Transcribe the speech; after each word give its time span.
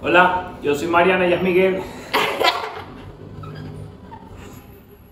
Hola, 0.00 0.52
yo 0.62 0.74
soy 0.74 0.88
Mariana, 0.88 1.26
ella 1.26 1.36
es 1.36 1.42
Miguel. 1.42 1.82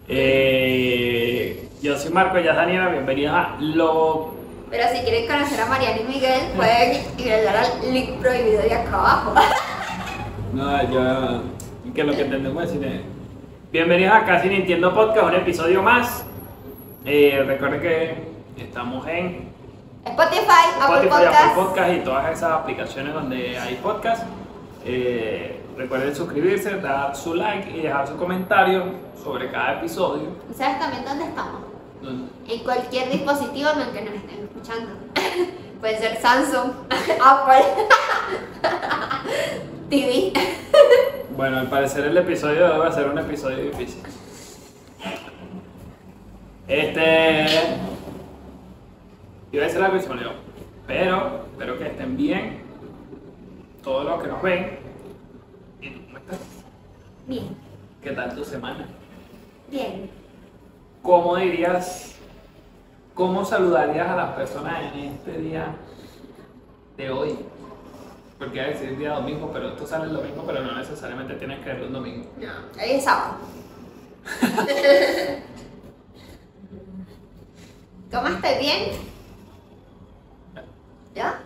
Eh, 0.07 1.69
yo 1.83 1.99
soy 1.99 2.13
Marco, 2.13 2.37
ella 2.37 2.51
es 2.51 2.57
Daniela, 2.57 2.89
bienvenidos 2.91 3.35
a 3.35 3.57
Lo... 3.61 4.35
Pero 4.71 4.85
si 4.93 5.03
quieren 5.03 5.27
conocer 5.27 5.61
a 5.61 5.67
Mariana 5.67 6.01
y 6.01 6.05
Miguel, 6.05 6.41
pueden 6.55 7.45
dar 7.45 7.57
al 7.57 7.93
link 7.93 8.20
prohibido 8.20 8.62
de 8.62 8.75
acá 8.75 8.98
abajo. 8.98 9.34
No, 10.52 10.88
yo... 10.88 11.43
Que 11.93 12.04
lo 12.04 12.12
que 12.14 12.22
entendemos 12.22 12.64
es 12.64 12.70
cine. 12.70 13.00
Bienvenidos 13.72 14.14
a 14.14 14.25
Casi 14.25 14.48
Nintendo 14.48 14.95
Podcast, 14.95 15.27
un 15.27 15.34
episodio 15.34 15.82
más. 15.82 16.25
Eh, 17.04 17.43
recuerden 17.46 17.80
que 17.80 18.62
estamos 18.62 19.06
en 19.09 19.54
Spotify, 20.05 20.64
Apple 20.80 20.96
Spotify, 20.96 21.09
Podcast. 21.09 21.45
Apple 21.45 21.62
Podcast 21.64 21.93
y 21.93 21.98
todas 22.00 22.32
esas 22.32 22.52
aplicaciones 22.52 23.15
donde 23.15 23.59
hay 23.59 23.74
podcast. 23.77 24.24
Eh, 24.84 25.60
recuerden 25.77 26.15
suscribirse, 26.15 26.77
dar 26.80 27.16
su 27.16 27.34
like 27.34 27.70
y 27.70 27.83
dejar 27.83 28.06
su 28.06 28.16
comentario 28.16 28.84
sobre 29.23 29.51
cada 29.51 29.79
episodio. 29.79 30.29
¿Y 30.51 30.55
sabes 30.55 30.79
también 30.79 31.05
dónde 31.05 31.24
estamos? 31.24 31.62
En 32.46 32.59
cualquier 32.62 33.10
dispositivo 33.10 33.70
en 33.70 33.80
el 33.80 33.91
que 33.93 34.02
nos 34.02 34.15
estén 34.15 34.45
escuchando. 34.45 34.93
Puede 35.80 35.98
ser 35.98 36.21
Samsung, 36.21 36.73
Apple, 37.24 37.65
TV. 39.91 40.32
Bueno, 41.37 41.59
al 41.60 41.68
parecer 41.68 42.05
el 42.05 42.16
episodio 42.16 42.66
de 42.66 42.73
hoy 42.73 42.79
va 42.79 42.88
a 42.88 42.93
ser 42.93 43.09
un 43.09 43.18
episodio 43.18 43.57
difícil. 43.57 44.02
Este. 46.68 47.46
Iba 49.55 49.63
a 49.63 49.67
decir 49.69 49.81
algo 49.83 49.97
y 49.97 50.01
se 50.01 50.09
me 50.09 50.15
olvidó. 50.15 50.33
Pero 50.85 51.45
espero 51.53 51.79
que 51.79 51.87
estén 51.87 52.17
bien. 52.17 52.61
Todos 53.85 54.05
los 54.05 54.21
que 54.21 54.29
nos 54.29 54.43
ven. 54.43 54.79
¿Y 55.80 55.91
tú 55.91 56.01
cómo 56.07 56.19
estás? 56.19 56.38
Bien, 57.29 57.57
¿Qué 58.02 58.11
tal 58.11 58.35
tu 58.35 58.45
semana? 58.45 58.85
bien. 59.71 60.11
¿Cómo 61.02 61.37
dirías, 61.37 62.16
cómo 63.15 63.45
saludarías 63.45 64.09
a 64.09 64.16
las 64.16 64.31
personas 64.33 64.93
en 64.93 64.99
este 65.05 65.38
día 65.38 65.77
de 66.97 67.11
hoy? 67.11 67.39
Porque 68.41 68.61
a 68.61 68.66
decir 68.66 68.99
día 68.99 69.12
domingo, 69.12 69.50
pero 69.53 69.69
esto 69.69 69.87
sale 69.87 70.06
el 70.06 70.15
domingo, 70.15 70.43
pero 70.44 70.62
no 70.62 70.77
necesariamente 70.77 71.34
tienes 71.34 71.61
que 71.61 71.66
verlo 71.66 71.87
un 71.87 71.93
domingo. 71.93 72.27
No, 72.41 72.49
hoy 72.83 72.91
es 72.91 73.05
sábado. 73.05 73.37
¿Cómo 78.11 78.27
estoy? 78.27 78.59
¿Bien? 78.59 79.13
¿Ya? 81.15 81.38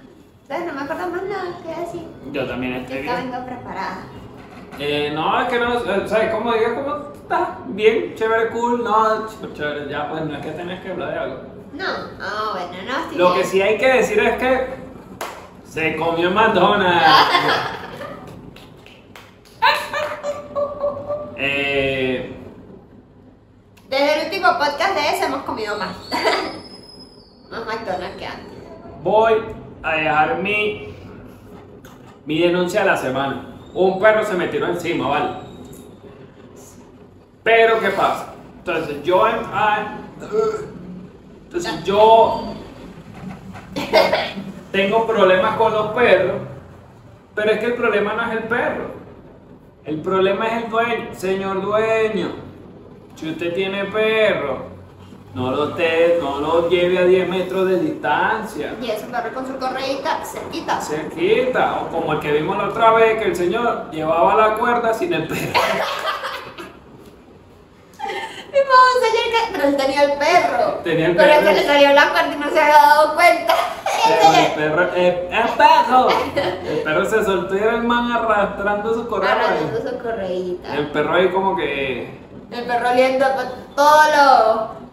¿Sabes? 0.46 0.66
No 0.66 0.72
me 0.72 0.80
acuerdo 0.82 1.08
más 1.08 1.22
nada 1.24 1.44
que 1.62 1.80
decir. 1.80 2.02
Yo 2.32 2.46
también 2.46 2.74
estoy 2.74 2.96
Que 2.96 3.02
bien. 3.02 3.30
vengo 3.30 3.44
preparada. 3.46 3.98
Eh, 4.78 5.10
no, 5.14 5.40
es 5.42 5.48
que 5.48 5.58
no, 5.58 5.74
eh, 5.74 6.02
¿sabes 6.08 6.30
cómo 6.34 6.52
digas? 6.52 6.72
¿Cómo 6.74 7.12
estás? 7.12 7.48
Bien, 7.66 8.14
chévere, 8.14 8.50
cool, 8.50 8.82
no, 8.84 9.26
ch- 9.28 9.52
chévere, 9.54 9.88
ya, 9.90 10.08
pues 10.08 10.24
no 10.24 10.36
es 10.36 10.44
que 10.44 10.52
tenés 10.52 10.80
que 10.80 10.92
hablar 10.92 11.10
de 11.12 11.18
algo. 11.18 11.36
No, 11.72 11.84
no, 12.18 12.52
bueno, 12.52 12.82
no, 12.86 12.98
estoy 13.00 13.18
Lo 13.18 13.32
bien. 13.32 13.42
que 13.42 13.48
sí 13.48 13.60
hay 13.60 13.76
que 13.76 13.86
decir 13.92 14.18
es 14.20 14.38
que 14.38 14.66
se 15.68 15.96
comió 15.96 16.30
McDonald's. 16.30 17.04
eh, 21.36 22.34
Desde 23.88 24.18
el 24.20 24.24
último 24.26 24.48
podcast 24.58 24.94
de 24.94 25.08
ese 25.14 25.24
hemos 25.26 25.42
comido 25.42 25.76
más. 25.76 25.96
más 27.50 27.66
McDonald's 27.66 28.16
que 28.16 28.26
antes. 28.26 28.57
Voy 29.02 29.34
a 29.82 29.92
dejar 29.92 30.42
mi, 30.42 30.94
mi 32.26 32.38
denuncia 32.40 32.80
de 32.80 32.86
la 32.86 32.96
semana. 32.96 33.56
Un 33.74 33.98
perro 34.00 34.24
se 34.24 34.34
me 34.34 34.48
tiró 34.48 34.66
encima, 34.66 35.08
¿vale? 35.08 35.30
Pero, 37.42 37.80
¿qué 37.80 37.90
pasa? 37.90 38.34
Entonces, 38.58 39.02
yo... 39.02 39.26
entonces, 41.44 41.84
yo... 41.84 42.54
Tengo 44.72 45.06
problemas 45.06 45.56
con 45.56 45.72
los 45.72 45.88
perros, 45.88 46.36
pero 47.34 47.52
es 47.52 47.58
que 47.58 47.66
el 47.66 47.74
problema 47.74 48.12
no 48.14 48.30
es 48.30 48.32
el 48.32 48.44
perro. 48.44 48.90
El 49.84 50.00
problema 50.00 50.46
es 50.46 50.64
el 50.64 50.70
dueño. 50.70 51.08
Señor 51.12 51.62
dueño, 51.62 52.32
si 53.14 53.30
usted 53.30 53.54
tiene 53.54 53.86
perro, 53.86 54.66
no 55.34 55.50
lo, 55.50 55.74
te, 55.74 56.18
no 56.20 56.40
lo 56.40 56.68
lleve 56.68 56.98
a 56.98 57.04
10 57.04 57.28
metros 57.28 57.68
de 57.68 57.78
distancia. 57.80 58.74
Y 58.80 58.90
ese 58.90 59.06
perro 59.06 59.32
con 59.34 59.46
su 59.46 59.56
correíta 59.58 60.20
cerquita. 60.24 60.80
Cerquita, 60.80 61.80
o 61.82 61.88
como 61.88 62.14
el 62.14 62.20
que 62.20 62.32
vimos 62.32 62.56
la 62.56 62.64
otra 62.68 62.92
vez, 62.92 63.18
que 63.22 63.28
el 63.28 63.36
señor 63.36 63.90
llevaba 63.90 64.34
la 64.34 64.54
cuerda 64.54 64.92
sin 64.94 65.12
el 65.12 65.28
perro. 65.28 65.38
Un 68.88 69.02
señor 69.04 69.24
que 69.24 69.52
pero 69.52 69.68
él 69.68 69.76
tenía 69.76 70.02
el 70.04 70.12
perro. 70.18 70.74
Tenía 70.84 71.06
el 71.06 71.16
Pero 71.16 71.30
es 71.30 71.38
perro. 71.38 71.48
que 71.50 71.54
le 71.60 71.66
salió 71.66 71.92
la 71.92 72.08
cuerda 72.10 72.32
y 72.32 72.36
no 72.38 72.50
se 72.50 72.60
había 72.60 72.74
dado 72.76 73.14
cuenta. 73.14 73.54
Pero 74.06 74.20
el 74.20 74.34
señor 74.34 74.54
perro, 74.54 74.88
eh, 74.94 75.28
¡el 75.30 75.48
perro! 75.50 76.08
El 76.70 76.78
perro 76.78 77.04
se 77.04 77.24
soltó 77.24 77.54
y 77.56 77.58
era 77.58 77.74
el 77.76 77.82
man 77.84 78.10
arrastrando 78.12 78.94
su 78.94 79.06
correa. 79.08 79.32
agarrando 79.32 79.90
su 79.90 79.98
correíta. 79.98 80.74
El 80.74 80.90
perro 80.90 81.14
ahí 81.14 81.28
como 81.30 81.56
que... 81.56 82.18
El 82.50 82.64
perro 82.64 82.90
oliendo 82.90 83.26
todo 83.76 84.00
lo. 84.16 84.87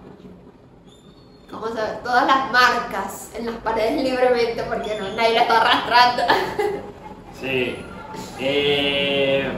¿Cómo 1.55 1.67
se 1.67 1.81
ve? 1.81 1.87
Todas 2.03 2.27
las 2.27 2.51
marcas 2.51 3.31
en 3.33 3.45
las 3.45 3.55
paredes 3.55 4.03
libremente 4.03 4.61
porque 4.63 4.99
no, 4.99 5.07
nadie 5.15 5.35
la 5.35 5.41
está 5.41 5.61
arrastrando. 5.61 6.23
Sí. 7.39 7.75
Eh, 8.39 9.51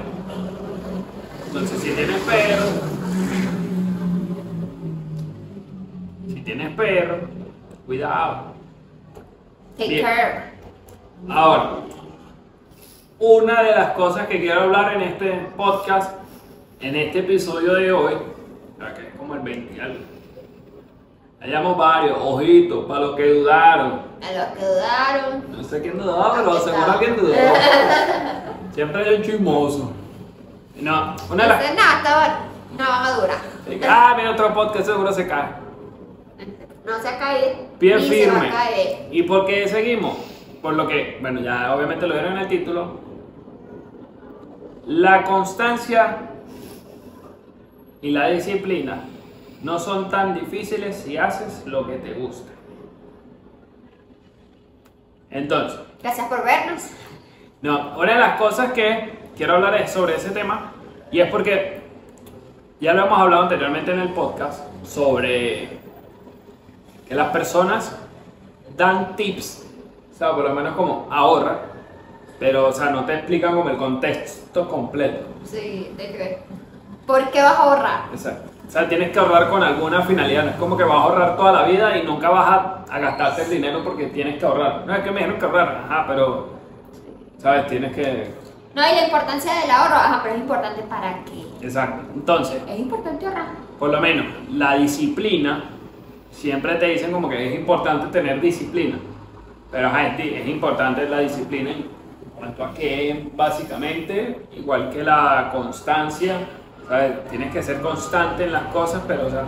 entonces, 1.45 1.79
si 1.79 1.91
tienes 1.91 2.19
perro, 2.21 2.65
si 6.27 6.41
tienes 6.41 6.75
perro, 6.75 7.19
cuidado. 7.85 8.53
Take 9.77 9.89
Bien. 9.89 10.05
care. 10.05 10.53
Ahora, 11.29 11.77
una 13.19 13.61
de 13.61 13.71
las 13.71 13.91
cosas 13.91 14.27
que 14.27 14.39
quiero 14.39 14.61
hablar 14.61 14.95
en 14.95 15.03
este 15.03 15.31
podcast, 15.55 16.15
en 16.81 16.95
este 16.95 17.19
episodio 17.19 17.75
de 17.75 17.91
hoy, 17.91 18.15
que 18.95 19.07
es 19.07 19.15
como 19.15 19.35
el 19.35 19.41
20 19.41 19.75
y 19.75 19.79
algo, 19.79 19.99
Hayamos 21.39 21.77
varios, 21.77 22.17
ojitos, 22.19 22.85
para 22.85 23.01
los 23.01 23.15
que 23.15 23.25
dudaron. 23.27 24.01
A 24.21 24.31
los 24.31 24.45
que 24.57 24.65
dudaron. 24.65 25.51
No 25.51 25.63
sé 25.63 25.81
quién 25.81 25.97
dudaba, 25.99 26.33
pero 26.35 26.59
seguro 26.59 26.91
alguien 26.91 27.15
dudó. 27.15 27.33
Siempre 28.73 29.07
hay 29.07 29.15
un 29.15 29.21
chismoso. 29.21 29.91
No, 30.77 31.15
una 31.31 31.43
de 31.43 31.49
las. 31.49 31.75
Nada, 31.75 31.97
esta 31.97 32.39
no 32.77 32.89
van 32.89 33.05
a 33.05 33.11
durar. 33.11 33.37
Ah, 33.87 34.13
mira 34.17 34.31
otro 34.31 34.53
podcast 34.53 34.85
seguro 34.85 35.11
se 35.11 35.27
cae. 35.27 35.49
No 36.85 36.99
se 36.99 37.07
ha 37.07 37.19
caído. 37.19 37.49
Pie 37.79 37.95
ni 37.97 38.01
se 38.07 38.27
va 38.27 38.33
firme. 38.33 38.47
a 38.47 38.51
caer. 38.51 39.07
¿Y 39.11 39.23
por 39.23 39.45
qué 39.45 39.67
seguimos? 39.67 40.17
Por 40.61 40.73
lo 40.73 40.87
que, 40.87 41.17
bueno, 41.21 41.41
ya 41.41 41.75
obviamente 41.75 42.07
lo 42.07 42.13
vieron 42.13 42.33
en 42.33 42.39
el 42.39 42.47
título. 42.47 42.99
La 44.85 45.23
constancia 45.23 46.17
y 48.01 48.11
la 48.11 48.29
disciplina 48.29 49.01
no 49.63 49.79
son 49.79 50.09
tan 50.09 50.33
difíciles 50.33 50.95
si 50.97 51.17
haces 51.17 51.65
lo 51.65 51.87
que 51.87 51.95
te 51.97 52.13
gusta. 52.13 52.51
Entonces, 55.29 55.79
Gracias 56.01 56.27
por 56.27 56.43
vernos. 56.43 56.83
no, 57.61 57.97
una 57.97 58.13
de 58.13 58.19
las 58.19 58.37
cosas 58.39 58.71
que 58.71 59.17
quiero 59.35 59.55
hablar 59.55 59.75
es 59.75 59.91
sobre 59.91 60.15
ese 60.15 60.29
tema 60.29 60.71
y 61.11 61.19
es 61.19 61.29
porque 61.29 61.81
ya 62.79 62.93
lo 62.93 63.05
hemos 63.05 63.19
hablado 63.19 63.43
anteriormente 63.43 63.91
en 63.91 63.99
el 63.99 64.09
podcast 64.13 64.63
sobre 64.85 65.67
que 67.07 67.15
las 67.15 67.29
personas 67.29 67.97
dan 68.75 69.15
tips, 69.15 69.65
o 70.13 70.17
sea, 70.17 70.33
por 70.33 70.43
lo 70.45 70.53
menos 70.53 70.75
como 70.75 71.07
ahorra, 71.11 71.61
pero 72.39 72.67
o 72.69 72.71
sea, 72.73 72.91
no 72.91 73.05
te 73.05 73.15
explican 73.15 73.55
como 73.55 73.69
el 73.69 73.77
contexto 73.77 74.67
completo. 74.69 75.25
Sí, 75.43 75.91
de 75.97 76.03
que. 76.11 76.39
¿Por 77.07 77.31
qué 77.31 77.41
vas 77.41 77.53
a 77.57 77.63
ahorrar? 77.63 78.01
Exacto. 78.11 78.51
O 78.67 78.69
sea, 78.69 78.87
tienes 78.89 79.11
que 79.11 79.19
ahorrar 79.19 79.49
con 79.49 79.63
alguna 79.63 80.01
finalidad, 80.01 80.43
no 80.43 80.49
es 80.51 80.55
como 80.57 80.75
que 80.77 80.83
vas 80.83 80.97
a 80.97 81.01
ahorrar 81.03 81.37
toda 81.37 81.51
la 81.53 81.63
vida 81.63 81.97
y 81.97 82.03
nunca 82.05 82.29
vas 82.29 82.47
a, 82.49 82.83
a 82.89 82.99
gastarte 82.99 83.43
el 83.43 83.49
dinero 83.49 83.81
porque 83.83 84.07
tienes 84.07 84.37
que 84.37 84.45
ahorrar. 84.45 84.83
No 84.85 84.93
es 84.93 84.99
que 85.01 85.11
me 85.11 85.19
dijeron 85.19 85.39
que 85.39 85.45
ahorrar, 85.45 85.85
ajá, 85.89 86.05
pero, 86.07 86.49
¿sabes? 87.37 87.67
Tienes 87.67 87.93
que... 87.95 88.33
No, 88.75 88.81
y 88.81 88.95
la 88.95 89.05
importancia 89.05 89.53
del 89.61 89.71
ahorro, 89.71 89.95
ajá, 89.95 90.19
pero 90.21 90.35
es 90.35 90.41
importante 90.41 90.81
para 90.83 91.23
qué. 91.23 91.65
Exacto. 91.65 92.05
Entonces, 92.13 92.61
Es 92.67 92.77
importante 92.79 93.25
ahorrar. 93.25 93.47
por 93.79 93.89
lo 93.89 94.01
menos 94.01 94.25
la 94.51 94.75
disciplina, 94.75 95.63
siempre 96.31 96.75
te 96.75 96.87
dicen 96.87 97.11
como 97.13 97.29
que 97.29 97.47
es 97.53 97.59
importante 97.59 98.07
tener 98.07 98.41
disciplina, 98.41 98.97
pero 99.71 99.87
ajá, 99.87 100.07
es, 100.09 100.19
es 100.41 100.47
importante 100.47 101.07
la 101.09 101.19
disciplina 101.19 101.71
en 101.71 101.85
cuanto 102.37 102.65
a 102.65 102.73
que 102.73 103.29
básicamente, 103.33 104.45
igual 104.55 104.89
que 104.91 105.03
la 105.03 105.49
constancia, 105.53 106.35
tienes 107.29 107.51
que 107.51 107.61
ser 107.61 107.81
constante 107.81 108.45
en 108.45 108.53
las 108.53 108.63
cosas, 108.73 109.01
pero 109.07 109.27
o 109.27 109.29
sea, 109.29 109.45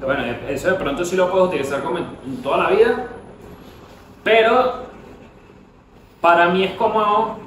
bueno, 0.00 0.22
eso 0.48 0.70
de 0.70 0.74
pronto 0.74 1.04
sí 1.04 1.16
lo 1.16 1.30
puedes 1.30 1.48
utilizar 1.48 1.82
como 1.82 1.98
en, 1.98 2.42
toda 2.42 2.58
la 2.58 2.70
vida, 2.70 3.06
pero 4.22 4.86
para 6.20 6.48
mí 6.48 6.64
es 6.64 6.74
como 6.74 7.38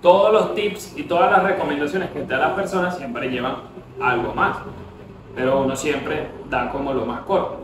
todos 0.00 0.32
los 0.32 0.54
tips 0.54 0.98
y 0.98 1.04
todas 1.04 1.30
las 1.30 1.42
recomendaciones 1.44 2.10
que 2.10 2.20
te 2.20 2.32
da 2.32 2.48
la 2.48 2.56
persona 2.56 2.90
siempre 2.90 3.28
llevan 3.28 3.56
algo 4.00 4.34
más. 4.34 4.56
Pero 5.34 5.62
uno 5.62 5.74
siempre 5.76 6.28
da 6.50 6.70
como 6.70 6.92
lo 6.92 7.06
más 7.06 7.20
corto. 7.22 7.60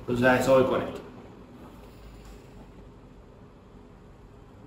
Entonces 0.00 0.24
a 0.24 0.38
eso 0.38 0.54
voy 0.54 0.64
con 0.64 0.82
esto. 0.82 1.00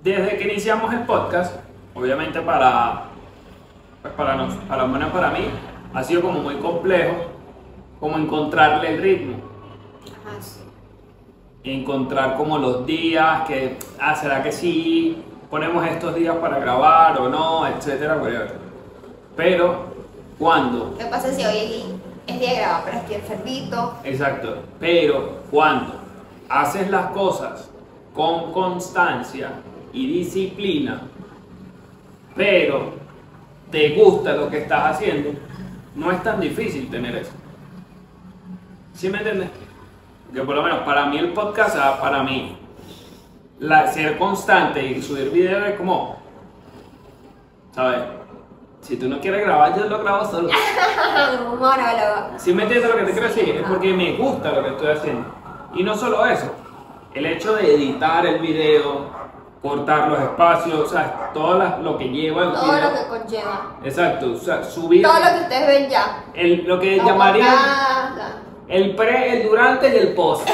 Desde 0.03 0.37
que 0.37 0.43
iniciamos 0.43 0.93
el 0.93 0.99
podcast, 1.01 1.55
obviamente 1.95 2.39
para, 2.41 3.05
para, 4.11 4.35
nos, 4.35 4.53
para, 4.55 4.83
bueno, 4.83 5.09
para 5.11 5.31
mí, 5.31 5.45
ha 5.93 6.03
sido 6.03 6.21
como 6.21 6.39
muy 6.39 6.55
complejo 6.55 7.35
como 7.99 8.17
encontrarle 8.17 8.95
el 8.95 9.01
ritmo. 9.01 9.37
Ajá, 10.05 10.41
sí. 10.41 10.59
Encontrar 11.63 12.37
como 12.37 12.57
los 12.57 12.85
días, 12.85 13.47
que, 13.47 13.77
ah, 13.99 14.15
¿será 14.15 14.43
que 14.43 14.51
sí 14.51 15.23
ponemos 15.49 15.85
estos 15.87 16.13
días 16.15 16.35
para 16.37 16.59
grabar 16.59 17.19
o 17.19 17.29
no? 17.29 17.65
Etcétera, 17.67 18.17
whatever. 18.17 18.59
Pero, 19.35 19.85
cuando 20.37 20.95
¿Qué 20.97 21.05
pasa 21.05 21.31
si 21.31 21.45
hoy 21.45 21.85
es 22.27 22.39
día 22.39 22.49
de 22.49 22.55
grabar, 22.57 22.81
pero 22.85 22.97
estoy 22.97 23.15
enfermito? 23.15 23.93
Exacto. 24.03 24.57
Pero 24.79 25.39
cuando 25.49 25.93
haces 26.49 26.89
las 26.91 27.07
cosas 27.11 27.69
con 28.13 28.51
constancia 28.51 29.51
y 29.93 30.07
disciplina, 30.07 31.01
pero 32.35 32.93
te 33.75 33.89
gusta 33.89 34.31
lo 34.31 34.49
que 34.49 34.59
estás 34.59 34.95
haciendo, 34.95 35.31
no 35.95 36.09
es 36.09 36.23
tan 36.23 36.39
difícil 36.39 36.89
tener 36.89 37.13
eso. 37.13 37.33
¿Sí 38.93 39.09
me 39.09 39.17
entiendes? 39.17 39.49
Que 40.33 40.41
por 40.43 40.55
lo 40.55 40.63
menos 40.63 40.79
para 40.83 41.07
mí 41.07 41.17
el 41.17 41.33
podcast, 41.33 41.75
para 41.99 42.23
mí, 42.23 42.57
la, 43.59 43.91
ser 43.91 44.17
constante 44.17 44.81
y 44.81 45.01
subir 45.01 45.29
videos 45.29 45.67
es 45.67 45.75
como, 45.75 46.15
¿sabes? 47.73 47.99
Si 48.79 48.95
tú 48.95 49.09
no 49.09 49.19
quieres 49.19 49.45
grabar, 49.45 49.77
yo 49.77 49.87
lo 49.87 49.99
grabo 50.01 50.25
solo. 50.25 50.47
Monólogo. 51.59 52.39
Si 52.39 52.53
me 52.53 52.63
entiendes 52.63 52.89
lo 52.89 52.95
que 52.95 53.03
te 53.03 53.11
quiero 53.11 53.27
decir, 53.27 53.57
es 53.57 53.67
porque 53.67 53.91
me 53.91 54.13
gusta 54.13 54.53
lo 54.53 54.63
que 54.63 54.69
estoy 54.69 54.87
haciendo. 54.87 55.25
Y 55.73 55.83
no 55.83 55.97
solo 55.97 56.25
eso, 56.25 56.49
el 57.13 57.25
hecho 57.25 57.55
de 57.55 57.75
editar 57.75 58.25
el 58.25 58.39
video, 58.39 59.09
cortar 59.61 60.09
los 60.09 60.19
espacios, 60.19 60.79
o 60.79 60.87
sea, 60.87 61.31
todo 61.33 61.57
lo 61.81 61.97
que 61.97 62.05
lleva 62.09 62.43
el 62.43 62.51
Todo 62.53 62.71
lo 62.73 62.93
que 62.93 63.07
conlleva. 63.07 63.77
Exacto, 63.83 64.33
o 64.33 64.37
sea, 64.37 64.63
subir 64.63 65.01
Todo 65.01 65.19
lo 65.19 65.25
que 65.25 65.43
ustedes 65.43 65.67
ven 65.67 65.89
ya. 65.89 66.23
el, 66.33 66.63
lo 66.65 66.79
que 66.79 66.97
La 66.97 67.05
llamarían 67.05 67.55
el 68.67 68.95
pre, 68.95 69.41
el 69.41 69.47
durante 69.47 69.93
y 69.93 69.97
el 69.97 70.13
post. 70.13 70.47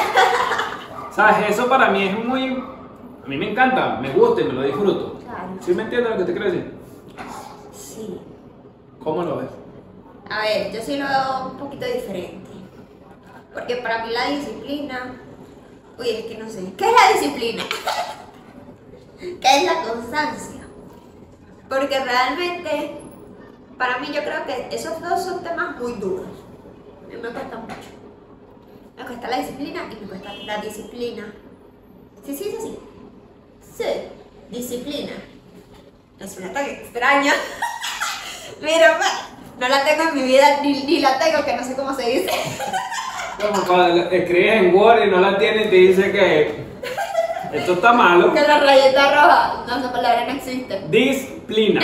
¿Sabes? 1.12 1.50
Eso 1.50 1.68
para 1.68 1.90
mí 1.90 2.08
es 2.08 2.26
muy... 2.26 2.64
A 3.24 3.28
mí 3.28 3.38
me 3.38 3.52
encanta, 3.52 4.00
me 4.02 4.12
gusta 4.12 4.42
y 4.42 4.46
me 4.46 4.54
lo 4.54 4.64
disfruto. 4.64 5.20
Claro. 5.20 5.50
¿Sí 5.62 5.74
me 5.74 5.84
entiendes 5.84 6.12
lo 6.12 6.18
que 6.18 6.24
te 6.26 6.32
quiero 6.32 6.46
decir? 6.48 6.74
Sí. 7.74 8.20
¿Cómo 9.04 9.24
lo 9.24 9.38
ves? 9.38 9.50
A 10.30 10.42
ver, 10.42 10.72
yo 10.72 10.82
sí 10.82 10.98
lo 10.98 11.08
veo 11.08 11.48
un 11.52 11.58
poquito 11.58 11.86
diferente. 11.86 12.50
Porque 13.54 13.76
para 13.78 14.06
mí 14.06 14.12
la 14.12 14.30
disciplina. 14.30 15.14
Uy, 16.00 16.10
es 16.10 16.26
que 16.26 16.38
no 16.38 16.50
sé. 16.50 16.74
¿Qué 16.78 16.86
es 16.86 16.92
la 16.92 17.20
disciplina? 17.20 17.64
¿Qué 19.22 19.58
es 19.58 19.64
la 19.64 19.84
constancia? 19.84 20.62
Porque 21.70 22.00
realmente, 22.00 22.96
para 23.78 24.00
mí, 24.00 24.08
yo 24.08 24.24
creo 24.24 24.46
que 24.46 24.76
esos 24.76 25.00
dos 25.00 25.24
son 25.24 25.44
temas 25.44 25.80
muy 25.80 25.94
duros. 25.94 26.28
Mí 27.08 27.16
me 27.16 27.30
cuesta 27.30 27.58
mucho. 27.58 27.76
Me 28.98 29.06
cuesta 29.06 29.28
la 29.28 29.38
disciplina 29.38 29.84
y 29.92 30.02
me 30.02 30.08
cuesta 30.08 30.34
la 30.34 30.58
disciplina. 30.58 31.34
Sí, 32.26 32.36
sí, 32.36 32.44
sí, 32.46 32.58
sí. 32.62 32.80
Sí, 33.78 33.86
disciplina. 34.50 35.14
No 36.20 36.28
suena 36.28 36.52
tan 36.52 36.66
extraño. 36.66 37.32
Mira, 38.62 39.00
no 39.60 39.68
la 39.70 39.86
tengo 39.86 40.10
en 40.10 40.16
mi 40.16 40.24
vida, 40.24 40.62
ni, 40.64 40.84
ni 40.84 41.00
la 41.00 41.20
tengo, 41.20 41.46
que 41.46 41.56
no 41.56 41.64
sé 41.64 41.76
cómo 41.76 41.94
se 41.96 42.10
dice. 42.10 42.32
Como 43.40 43.84
escribes 43.84 44.54
en 44.56 44.76
Word 44.76 45.04
y 45.04 45.12
no 45.12 45.20
la 45.20 45.38
tienes 45.38 45.68
y 45.68 45.70
te 45.70 45.76
dice 45.76 46.12
que 46.12 46.72
esto 47.54 47.74
está 47.74 47.94
malo. 47.94 48.34
Que 48.34 48.42
la 48.42 48.60
rayeta 48.60 49.12
roja, 49.12 49.64
no, 49.68 49.78
esa 49.78 49.92
palabra 49.92 50.26
no 50.28 50.34
existe. 50.34 50.82
Disciplina. 50.90 51.82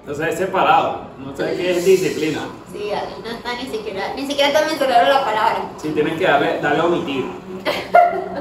Entonces 0.00 0.28
es 0.28 0.38
separado. 0.38 1.08
No 1.18 1.36
sé 1.36 1.54
qué 1.56 1.70
es 1.78 1.84
disciplina. 1.84 2.40
Sí, 2.72 2.90
ahí 2.90 3.14
no 3.22 3.30
está 3.30 3.54
ni 3.54 3.68
siquiera, 3.70 4.14
ni 4.14 4.26
siquiera 4.26 4.60
mi 4.62 4.76
cerebro 4.78 5.08
la 5.08 5.24
palabra. 5.24 5.70
Si 5.76 5.88
tienes 5.90 6.18
que 6.18 6.24
darle, 6.24 6.60
darle 6.60 6.80
a 6.80 6.84
omitir. 6.84 7.24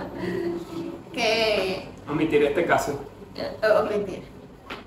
Que, 1.13 1.87
Omitir 2.07 2.43
este 2.43 2.65
caso. 2.65 2.99
eh, 3.35 3.49
mentira. 3.89 4.21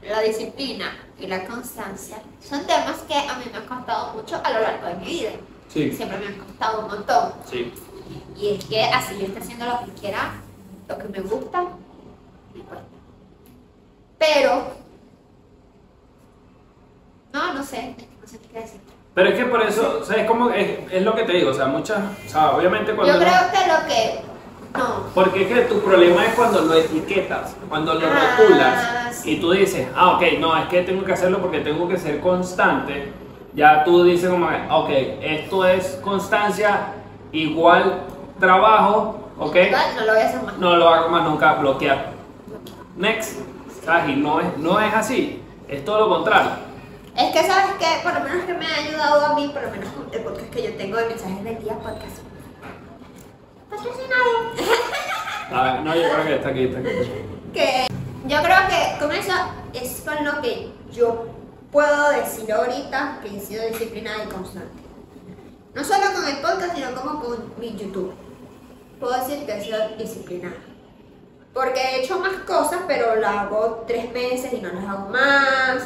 La 0.08 0.20
disciplina 0.20 0.96
y 1.18 1.26
la 1.26 1.44
constancia 1.44 2.18
son 2.40 2.64
temas 2.66 2.98
que 3.08 3.14
a 3.14 3.34
mí 3.34 3.44
me 3.50 3.58
han 3.58 3.66
costado 3.66 4.14
mucho 4.14 4.40
a 4.42 4.50
lo 4.52 4.60
largo 4.60 4.86
de 4.86 4.94
mi 4.94 5.04
vida. 5.06 5.30
Sí. 5.68 5.90
Siempre 5.92 6.18
me 6.18 6.26
han 6.28 6.34
costado 6.34 6.80
un 6.82 6.86
montón. 6.88 7.32
Sí. 7.50 7.72
Y 8.36 8.50
es 8.54 8.64
que 8.64 8.82
así 8.84 9.18
yo 9.18 9.26
esté 9.26 9.40
haciendo 9.40 9.66
lo 9.66 9.80
que 9.84 10.00
quiera, 10.00 10.34
lo 10.90 10.98
que 10.98 11.08
me 11.08 11.20
gusta, 11.20 11.62
me 12.54 12.62
cuesta. 12.62 12.84
Pero, 14.18 14.62
no, 17.32 17.54
no 17.54 17.62
sé, 17.64 17.94
no 18.20 18.26
sé 18.26 18.38
qué 18.52 18.60
decir. 18.60 18.80
Pero 19.14 19.28
es 19.30 19.34
que 19.36 19.44
por 19.46 19.62
eso, 19.62 19.98
o 20.02 20.04
sea, 20.04 20.22
es 20.22 20.26
como, 20.28 20.50
es, 20.50 20.78
es 20.92 21.02
lo 21.02 21.14
que 21.14 21.22
te 21.24 21.32
digo, 21.32 21.50
o 21.50 21.54
sea, 21.54 21.66
muchas, 21.66 21.98
o 22.26 22.28
sea, 22.28 22.50
obviamente 22.52 22.94
cuando... 22.94 23.12
Yo 23.12 23.18
creo 23.18 23.32
que 23.52 23.72
lo 23.72 23.88
que, 23.88 24.20
no, 24.78 25.04
Porque 25.14 25.42
es 25.42 25.48
que 25.48 25.60
tu 25.62 25.80
problema 25.80 26.26
es 26.26 26.34
cuando 26.34 26.60
lo 26.62 26.74
etiquetas, 26.74 27.56
cuando 27.68 27.94
lo 27.94 28.06
Ah, 28.06 28.36
rotulas 28.38 29.16
sí. 29.16 29.32
y 29.32 29.40
tú 29.40 29.50
dices, 29.52 29.88
ah, 29.96 30.12
ok, 30.16 30.22
no, 30.38 30.56
es 30.56 30.68
que 30.68 30.82
tengo 30.82 31.04
que 31.04 31.12
hacerlo 31.12 31.40
porque 31.40 31.60
tengo 31.60 31.88
que 31.88 31.98
ser 31.98 32.20
constante. 32.20 33.12
Ya 33.52 33.82
tú 33.82 34.04
dices 34.04 34.30
como, 34.30 34.46
ok, 34.46 34.90
esto 35.22 35.66
es 35.66 35.98
constancia 36.02 36.92
igual 37.32 38.02
trabajo, 38.38 39.29
ok, 39.40 39.56
no 39.96 40.04
lo 40.04 40.12
voy 40.12 40.22
a 40.22 40.26
hacer 40.26 40.42
más. 40.42 40.58
no 40.58 40.76
lo 40.76 40.88
hago 40.88 41.08
más 41.08 41.24
nunca, 41.24 41.54
bloquear. 41.54 42.12
Next. 42.96 43.40
Y 44.06 44.12
no 44.14 44.40
es, 44.40 44.56
no 44.58 44.78
es 44.78 44.94
así, 44.94 45.42
es 45.66 45.84
todo 45.84 46.00
lo 46.00 46.08
contrario. 46.08 46.52
Es 47.16 47.32
que 47.32 47.44
sabes 47.44 47.74
que, 47.76 47.86
por 48.04 48.14
lo 48.14 48.20
menos 48.20 48.44
que 48.44 48.54
me 48.54 48.66
ha 48.66 48.74
ayudado 48.76 49.26
a 49.26 49.34
mí, 49.34 49.50
por 49.52 49.62
lo 49.62 49.70
menos 49.70 49.88
con 49.92 50.06
el 50.12 50.20
podcast 50.20 50.50
que 50.50 50.62
yo 50.62 50.76
tengo 50.76 50.96
de 50.96 51.06
mensajes 51.06 51.42
del 51.42 51.58
día 51.58 51.74
podcast. 51.74 52.18
Patrocinado. 53.68 54.52
A 55.52 55.62
ver, 55.62 55.82
no, 55.82 55.94
yo 55.96 56.02
creo 56.02 56.24
que 56.24 56.34
está 56.36 56.48
aquí, 56.50 56.64
está 56.64 56.78
aquí. 56.78 56.88
que 57.52 57.86
yo 58.26 58.42
creo 58.42 58.58
que 58.68 58.98
con 59.00 59.12
eso 59.12 59.32
es 59.72 60.02
con 60.06 60.24
lo 60.24 60.40
que 60.40 60.70
yo 60.92 61.26
puedo 61.72 62.10
decir 62.10 62.52
ahorita 62.52 63.18
que 63.22 63.36
he 63.36 63.40
sido 63.40 63.66
disciplinada 63.66 64.24
y 64.24 64.28
constante. 64.28 64.82
No 65.74 65.82
solo 65.82 66.04
con 66.14 66.28
el 66.28 66.36
podcast, 66.36 66.76
sino 66.76 66.94
como 66.94 67.20
con 67.20 67.52
mi 67.58 67.76
YouTube. 67.76 68.12
Puedo 69.00 69.14
decir 69.14 69.46
que 69.46 69.52
he 69.58 69.64
sido 69.64 69.78
disciplinada. 69.98 70.56
Porque 71.54 71.80
he 71.80 72.04
hecho 72.04 72.18
más 72.20 72.34
cosas, 72.46 72.82
pero 72.86 73.16
las 73.16 73.34
hago 73.36 73.84
tres 73.86 74.12
meses 74.12 74.52
y 74.52 74.60
no 74.60 74.68
las 74.72 74.84
hago 74.84 75.08
más. 75.08 75.82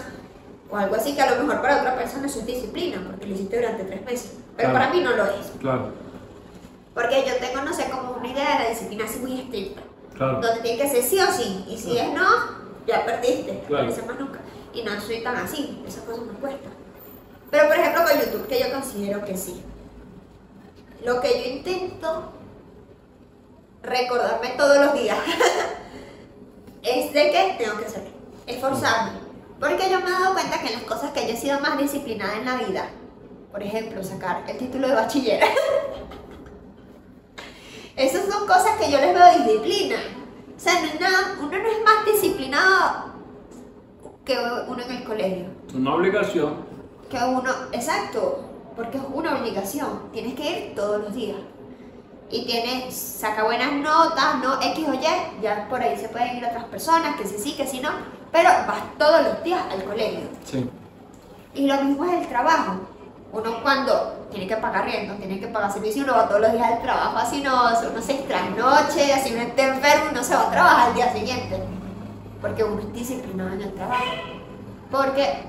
O 0.71 0.77
algo 0.77 0.97
así 0.97 1.15
que 1.15 1.23
a 1.23 1.31
lo 1.35 1.43
mejor 1.43 1.63
para 1.63 1.79
otra 1.81 1.97
persona 1.97 2.27
eso 2.27 2.41
es 2.41 2.47
disciplina, 2.47 3.01
porque 3.07 3.27
lo 3.27 3.35
hiciste 3.35 3.57
durante 3.57 3.85
tres 3.85 4.05
meses. 4.05 4.33
Pero 4.57 4.71
Claro. 4.71 4.73
para 4.75 4.93
mí 4.95 5.01
no 5.01 5.13
lo 5.17 5.25
es. 5.27 5.53
Claro, 5.61 5.93
Porque 6.95 7.25
yo 7.27 7.35
tengo, 7.37 7.63
no 7.63 7.73
sé, 7.75 7.89
como 7.91 8.13
una 8.13 8.29
idea 8.29 8.59
de 8.59 8.65
la 8.65 8.71
disciplina 8.71 9.05
así 9.05 9.19
muy 9.19 9.41
estricta 9.41 9.83
claro. 10.17 10.41
donde 10.41 10.61
tiene 10.61 10.83
que 10.83 10.89
ser 10.89 11.03
sí 11.03 11.19
o 11.19 11.33
sí. 11.33 11.65
Y 11.69 11.77
si 11.79 11.99
es 11.99 12.09
no, 12.13 12.25
ya 12.87 13.05
perdiste. 13.05 13.63
Claro. 13.67 13.89
No 13.91 14.07
más 14.07 14.21
nunca. 14.21 14.41
Y 14.73 14.83
no 14.83 15.01
soy 15.01 15.23
tan 15.23 15.37
así. 15.37 15.83
Esas 15.87 16.03
cosas 16.05 16.25
me 16.25 16.33
cuestan. 16.35 16.73
Pero 17.51 17.67
por 17.69 17.77
ejemplo 17.77 18.03
con 18.05 18.21
YouTube, 18.21 18.47
que 18.49 18.61
yo 18.61 18.71
considero 18.73 19.25
que 19.25 19.37
sí. 19.37 19.63
Lo 21.05 21.21
que 21.21 21.29
yo 21.43 21.51
intento 21.57 22.33
recordarme 23.85 24.49
todos 24.57 24.79
los 24.79 24.95
días 24.95 25.19
es 26.83 27.13
de 27.13 27.31
que 27.31 27.57
tengo 27.59 27.79
que 27.79 27.87
hacer. 27.87 28.05
Esforzarme. 28.47 29.19
Porque 29.61 29.91
yo 29.91 30.01
me 30.01 30.09
he 30.09 30.13
dado 30.13 30.35
cuenta 30.35 30.61
que 30.61 30.69
en 30.69 30.75
las 30.75 30.83
cosas 30.83 31.13
que 31.13 31.27
yo 31.27 31.33
he 31.33 31.37
sido 31.37 31.61
más 31.61 31.79
disciplinada 31.79 32.37
en 32.37 32.45
la 32.45 32.57
vida, 32.57 32.91
por 33.51 33.63
ejemplo, 33.63 34.03
sacar 34.03 34.45
el 34.49 34.59
título 34.59 34.89
de 34.89 34.95
bachiller. 34.95 35.43
Esas 37.97 38.27
son 38.27 38.47
cosas 38.47 38.77
que 38.79 38.91
yo 38.91 38.99
les 38.99 39.15
veo 39.15 39.45
disciplina. 39.45 39.97
O 40.57 40.61
sea, 40.61 40.81
no 40.81 40.87
es 40.87 41.01
nada, 41.01 41.37
uno 41.39 41.51
no 41.51 41.69
es 41.69 41.85
más 41.85 42.05
disciplinado 42.05 43.15
que 44.25 44.37
uno 44.69 44.83
en 44.83 44.91
el 44.91 45.05
colegio. 45.05 45.47
Es 45.69 45.75
una 45.75 45.95
obligación. 45.95 46.65
Que 47.09 47.17
uno, 47.17 47.51
exacto, 47.73 48.45
porque 48.75 48.99
es 48.99 49.05
una 49.13 49.39
obligación. 49.39 50.11
Tienes 50.13 50.35
que 50.35 50.51
ir 50.51 50.75
todos 50.75 51.03
los 51.03 51.15
días. 51.15 51.39
Y 52.35 52.45
tienes, 52.47 52.93
saca 52.97 53.45
buenas 53.45 53.73
notas, 53.75 54.41
no 54.43 54.61
X 54.61 54.89
o 54.89 54.93
Y, 54.93 55.41
ya 55.41 55.69
por 55.71 55.81
ahí 55.81 55.97
se 55.97 56.09
pueden 56.09 56.37
ir 56.37 56.45
otras 56.45 56.65
personas, 56.65 57.15
que 57.15 57.25
sí 57.29 57.37
sí, 57.39 57.53
que 57.53 57.65
sí 57.65 57.79
no, 57.79 57.91
pero 58.33 58.49
vas 58.67 58.83
todos 58.99 59.23
los 59.23 59.45
días 59.45 59.63
al 59.71 59.85
colegio. 59.85 60.29
Sí. 60.45 60.69
Y 61.55 61.69
lo 61.69 61.81
mismo 61.85 62.05
es 62.07 62.23
el 62.23 62.27
trabajo. 62.27 62.81
Uno 63.31 63.63
cuando 63.63 64.27
tiene 64.33 64.49
que 64.49 64.57
pagar 64.57 64.85
renta, 64.85 65.15
tiene 65.15 65.39
que 65.39 65.47
pagar 65.47 65.73
servicio, 65.73 66.03
uno 66.03 66.15
va 66.15 66.27
todos 66.27 66.41
los 66.41 66.51
días 66.51 66.73
al 66.73 66.83
trabajo, 66.83 67.19
así 67.19 67.41
no, 67.41 67.67
uno 67.89 68.03
se 68.03 68.15
trasnoche, 68.15 69.13
así 69.13 69.33
uno 69.33 69.43
está 69.43 69.69
enfermo, 69.69 70.07
uno 70.11 70.25
se 70.25 70.35
va 70.35 70.49
a 70.49 70.51
trabajar 70.51 70.89
al 70.89 70.95
día 70.97 71.13
siguiente. 71.13 71.63
Porque 72.41 72.65
uno 72.65 72.81
es 72.81 72.93
disciplinado 72.93 73.53
en 73.53 73.63
el 73.63 73.75
trabajo. 73.75 74.05
Porque 74.91 75.45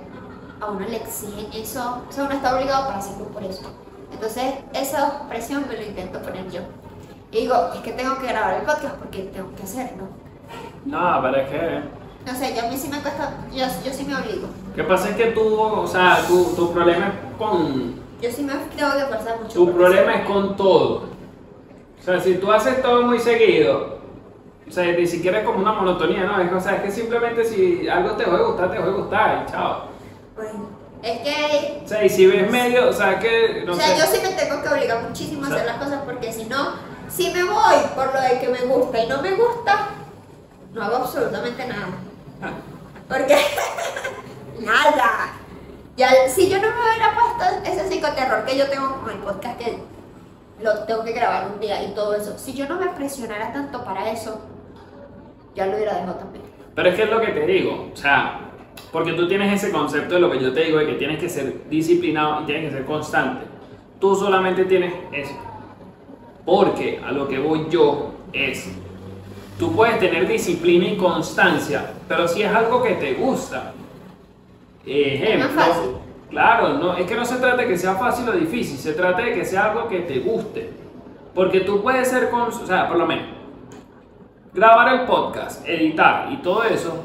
a 0.62 0.66
uno 0.68 0.86
le 0.88 0.98
exigen 0.98 1.52
eso, 1.52 2.04
o 2.08 2.12
sea, 2.12 2.26
uno 2.26 2.36
está 2.36 2.56
obligado 2.56 2.86
para 2.86 3.00
hacerlo 3.00 3.26
por 3.30 3.44
eso. 3.44 3.74
Entonces, 4.16 4.54
esa 4.74 5.28
presión 5.28 5.66
me 5.68 5.76
lo 5.76 5.84
intento 5.84 6.22
poner 6.22 6.50
yo. 6.50 6.62
Y 7.32 7.42
digo, 7.42 7.56
es 7.74 7.82
que 7.82 7.92
tengo 7.92 8.18
que 8.18 8.28
grabar 8.28 8.56
el 8.56 8.62
podcast 8.62 8.96
porque 8.96 9.24
tengo 9.24 9.54
que 9.56 9.64
hacerlo. 9.64 10.08
No, 10.86 11.20
pero 11.22 11.36
es 11.36 11.50
que. 11.50 11.80
No 12.26 12.34
sé, 12.34 12.56
yo 12.56 12.66
a 12.66 12.70
mí 12.70 12.78
sí 12.78 12.88
me 12.88 13.00
cuesta, 13.02 13.34
yo, 13.52 13.66
yo 13.84 13.92
sí 13.92 14.06
me 14.06 14.16
obligo. 14.16 14.48
¿Qué 14.74 14.84
pasa 14.84 15.10
es 15.10 15.16
que 15.18 15.26
tú, 15.28 15.60
o 15.60 15.86
sea, 15.86 16.20
tu, 16.28 16.56
tu 16.56 16.72
problema 16.72 17.08
es 17.08 17.38
con. 17.38 17.96
Yo 18.22 18.32
sí 18.32 18.44
me 18.44 18.54
tengo 18.54 18.94
que 18.94 19.14
forzar 19.14 19.42
mucho. 19.42 19.54
Tu 19.54 19.74
problema 19.74 20.16
es 20.16 20.26
con 20.26 20.56
todo. 20.56 21.10
O 22.00 22.02
sea, 22.02 22.20
si 22.22 22.36
tú 22.36 22.52
haces 22.52 22.82
todo 22.82 23.04
muy 23.04 23.20
seguido, 23.20 24.00
o 24.66 24.72
sea, 24.72 24.92
ni 24.94 25.06
siquiera 25.06 25.40
es 25.40 25.46
como 25.46 25.60
una 25.60 25.74
monotonía, 25.74 26.24
¿no? 26.24 26.40
Es, 26.40 26.52
o 26.54 26.62
sea, 26.62 26.78
es 26.78 26.84
que 26.84 26.92
simplemente 26.92 27.44
si 27.44 27.88
algo 27.90 28.12
te 28.12 28.26
va 28.26 28.38
a 28.38 28.44
gustar, 28.44 28.72
te 28.72 28.80
va 28.80 28.86
a 28.86 28.90
gustar 28.92 29.46
y 29.46 29.52
chao. 29.52 29.82
Bueno, 30.36 30.70
es 31.06 31.20
que 31.20 31.82
O 31.84 31.88
sea, 31.88 32.04
y 32.04 32.10
si 32.10 32.26
ves 32.28 32.50
medio, 32.52 32.90
o 32.90 32.94
sea, 32.94 33.20
que, 33.20 33.64
no 33.66 33.74
o 33.74 33.76
sea, 33.76 33.88
sé. 33.88 33.98
yo 34.00 34.06
sí 34.08 34.20
me 34.24 34.30
tengo 34.34 34.62
que 34.62 34.70
obligar 34.70 35.02
muchísimo 35.04 35.44
a 35.44 35.48
O 35.48 35.48
sea- 35.50 35.56
hacer 35.58 35.68
las 35.68 35.78
cosas 35.78 36.02
porque 36.06 36.34
si 36.34 36.46
no, 36.46 36.74
si 37.10 37.30
me 37.32 37.44
voy 37.44 37.76
por 37.96 38.14
lo 38.14 38.20
de 38.22 38.40
que 38.40 38.48
me 38.50 38.62
gusta 38.62 39.04
y 39.04 39.08
no 39.08 39.22
me 39.22 39.32
gusta, 39.32 39.90
no 40.74 40.84
hago 40.84 40.96
absolutamente 40.98 41.66
nada. 41.68 41.88
Ah, 42.42 42.52
Porque 43.08 43.38
nada. 44.60 45.34
Ya, 45.98 46.10
si 46.28 46.50
yo 46.50 46.58
no 46.60 46.68
me 46.70 46.74
hubiera 46.82 47.14
puesto 47.16 47.70
ese 47.70 47.88
psicoterror 47.90 48.44
que 48.46 48.58
yo 48.58 48.68
tengo 48.70 49.00
con 49.02 49.12
el 49.12 49.18
podcast 49.20 49.58
que 49.58 49.78
lo 50.62 50.80
tengo 50.86 51.04
que 51.06 51.14
grabar 51.14 51.48
un 51.54 51.60
día 51.60 51.82
y 51.84 51.94
todo 51.94 52.16
eso, 52.16 52.38
si 52.38 52.54
yo 52.54 52.68
no 52.68 52.76
me 52.80 52.88
presionara 52.88 53.54
tanto 53.54 53.84
para 53.86 54.10
eso, 54.12 54.42
ya 55.56 55.68
lo 55.68 55.76
hubiera 55.78 55.94
dejado 55.94 56.16
también. 56.16 56.44
Pero 56.76 56.90
es 56.90 56.96
que 56.96 57.04
es 57.04 57.10
lo 57.10 57.22
que 57.22 57.28
te 57.28 57.46
digo, 57.46 57.90
o 57.94 57.96
sea, 57.96 58.42
porque 58.92 59.14
tú 59.14 59.28
tienes 59.28 59.54
ese 59.54 59.72
concepto 59.72 60.16
de 60.16 60.22
lo 60.22 60.32
que 60.32 60.40
yo 60.40 60.54
te 60.54 60.66
digo, 60.66 60.80
de 60.80 60.88
que 60.88 60.94
tienes 60.94 61.20
que 61.20 61.30
ser 61.30 61.70
disciplinado 61.70 62.42
y 62.42 62.46
tienes 62.46 62.66
que 62.66 62.78
ser 62.78 62.86
constante. 62.86 63.46
Tú 64.00 64.16
solamente 64.16 64.66
tienes 64.66 64.94
eso. 65.12 65.36
Porque 66.46 67.02
a 67.04 67.12
lo 67.12 67.28
que 67.28 67.40
voy 67.40 67.68
yo 67.70 68.14
es, 68.32 68.72
tú 69.58 69.76
puedes 69.76 70.00
tener 70.00 70.28
disciplina 70.28 70.86
y 70.86 70.98
constancia, 70.98 71.94
pero 72.08 72.28
si 72.28 72.44
es 72.44 72.54
algo 72.54 72.84
que 72.84 72.92
te 72.92 73.14
gusta, 73.16 73.74
ejemplo, 74.86 75.50
fácil. 75.50 75.92
claro, 76.30 76.74
no, 76.78 76.96
es 76.96 77.06
que 77.06 77.16
no 77.16 77.26
se 77.26 77.38
trata 77.38 77.58
de 77.58 77.68
que 77.68 77.78
sea 77.78 77.96
fácil 77.96 78.30
o 78.30 78.34
difícil, 78.34 78.78
se 78.78 78.94
trata 78.94 79.24
de 79.24 79.34
que 79.34 79.46
sea 79.46 79.72
algo 79.72 79.88
que 79.88 80.00
te 80.00 80.20
guste. 80.20 80.70
Porque 81.34 81.62
tú 81.62 81.82
puedes 81.82 82.08
ser, 82.08 82.30
con, 82.30 82.44
o 82.44 82.52
sea, 82.52 82.88
por 82.88 82.98
lo 82.98 83.06
menos, 83.06 83.26
grabar 84.54 85.02
el 85.02 85.06
podcast, 85.06 85.68
editar 85.68 86.32
y 86.32 86.38
todo 86.38 86.64
eso, 86.64 87.04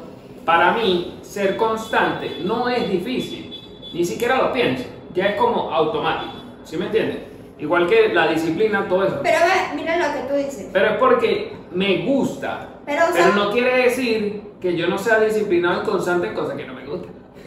para 0.50 0.73
mí, 0.73 1.21
ser 1.23 1.57
constante 1.57 2.38
no 2.42 2.69
es 2.69 2.90
difícil. 2.90 3.54
Ni 3.95 4.04
siquiera 4.04 4.37
lo 4.37 4.52
pienso. 4.52 4.83
Ya 5.14 5.26
es 5.26 5.37
como 5.40 5.73
automático. 5.73 6.33
¿Sí 6.64 6.76
me 6.76 6.87
entiendes? 6.87 7.19
Igual 7.61 7.87
que 7.87 8.12
la 8.12 8.26
disciplina, 8.26 8.88
todo 8.88 9.04
eso. 9.04 9.21
Pero 9.23 9.38
ve, 9.38 9.76
mira 9.76 9.97
lo 9.97 10.12
que 10.12 10.28
tú 10.28 10.35
dices. 10.35 10.66
Pero 10.73 10.87
es 10.87 10.97
porque 10.97 11.57
me 11.71 11.99
gusta. 12.04 12.66
Pero, 12.85 13.04
o 13.09 13.12
sea- 13.12 13.28
no 13.28 13.52
quiere 13.52 13.85
decir 13.85 14.42
que 14.61 14.76
yo 14.76 14.88
no 14.88 14.99
sea 14.99 15.21
disciplinado 15.21 15.85
y 15.85 15.87
constante 15.87 16.26
en 16.26 16.35
cosas 16.35 16.57
que 16.57 16.66
no 16.66 16.75
me 16.75 16.85
gustan. 16.85 17.12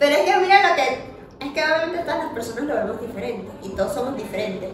Pero 0.00 0.12
es 0.16 0.22
que 0.22 0.40
mira 0.40 0.68
lo 0.68 0.74
que. 0.74 1.46
Es 1.46 1.52
que 1.52 1.62
obviamente 1.62 1.98
todas 2.00 2.18
las 2.18 2.32
personas 2.32 2.64
lo 2.64 2.74
vemos 2.74 3.00
diferente 3.00 3.48
y 3.62 3.68
todos 3.68 3.94
somos 3.94 4.16
diferentes. 4.16 4.70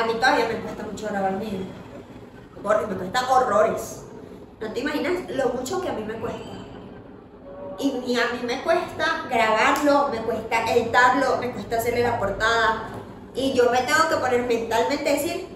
A 0.00 0.06
mí 0.06 0.12
todavía 0.20 0.46
me 0.46 0.54
cuesta 0.60 0.84
mucho 0.84 1.08
grabar 1.08 1.36
video. 1.40 1.66
Porque 2.62 2.86
me 2.86 2.94
cuesta 2.94 3.28
horrores. 3.28 4.03
No 4.60 4.72
te 4.72 4.80
imaginas 4.80 5.12
lo 5.30 5.48
mucho 5.50 5.80
que 5.80 5.88
a 5.88 5.92
mí 5.92 6.04
me 6.04 6.14
cuesta. 6.14 6.40
Y, 7.78 8.16
a 8.16 8.32
mí 8.32 8.46
me 8.46 8.62
cuesta 8.62 9.26
grabarlo, 9.28 10.08
me 10.08 10.18
cuesta 10.18 10.72
editarlo, 10.72 11.38
me 11.38 11.50
cuesta 11.50 11.76
hacerle 11.76 12.02
la 12.02 12.18
portada. 12.18 12.88
Y 13.34 13.52
yo 13.52 13.70
me 13.70 13.78
tengo 13.78 14.08
que 14.08 14.16
poner 14.16 14.42
mentalmente 14.46 15.08
a 15.08 15.12
decir, 15.12 15.48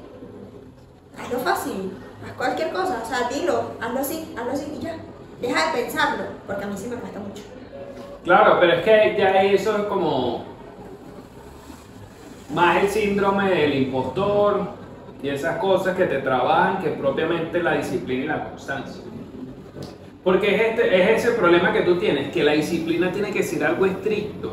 hazlo 1.16 1.38
fácil, 1.38 1.92
haz 2.26 2.32
cualquier 2.32 2.72
cosa, 2.72 3.02
o 3.04 3.08
sea, 3.08 3.28
dilo, 3.28 3.72
hazlo 3.80 4.00
así, 4.00 4.34
hazlo 4.36 4.52
así 4.52 4.72
y 4.78 4.82
ya. 4.82 4.96
Deja 5.40 5.66
de 5.66 5.82
pensarlo, 5.82 6.24
porque 6.46 6.64
a 6.64 6.66
mí 6.66 6.76
sí 6.76 6.88
me 6.88 6.96
cuesta 6.96 7.20
mucho. 7.20 7.44
Claro, 8.24 8.56
pero 8.58 8.72
es 8.72 8.82
que 8.82 9.16
ya 9.16 9.42
eso 9.42 9.78
es 9.78 9.84
como 9.84 10.44
más 12.52 12.82
el 12.82 12.88
síndrome 12.88 13.48
del 13.50 13.74
impostor 13.74 14.77
y 15.22 15.28
esas 15.28 15.58
cosas 15.58 15.96
que 15.96 16.04
te 16.04 16.18
trabajan 16.18 16.82
que 16.82 16.90
propiamente 16.90 17.62
la 17.62 17.74
disciplina 17.74 18.24
y 18.24 18.26
la 18.26 18.44
constancia. 18.50 19.02
Porque 20.22 20.54
es, 20.54 20.60
este, 20.60 21.02
es 21.02 21.24
ese 21.24 21.36
problema 21.36 21.72
que 21.72 21.82
tú 21.82 21.98
tienes, 21.98 22.32
que 22.32 22.44
la 22.44 22.52
disciplina 22.52 23.10
tiene 23.10 23.30
que 23.30 23.42
ser 23.42 23.64
algo 23.64 23.86
estricto. 23.86 24.52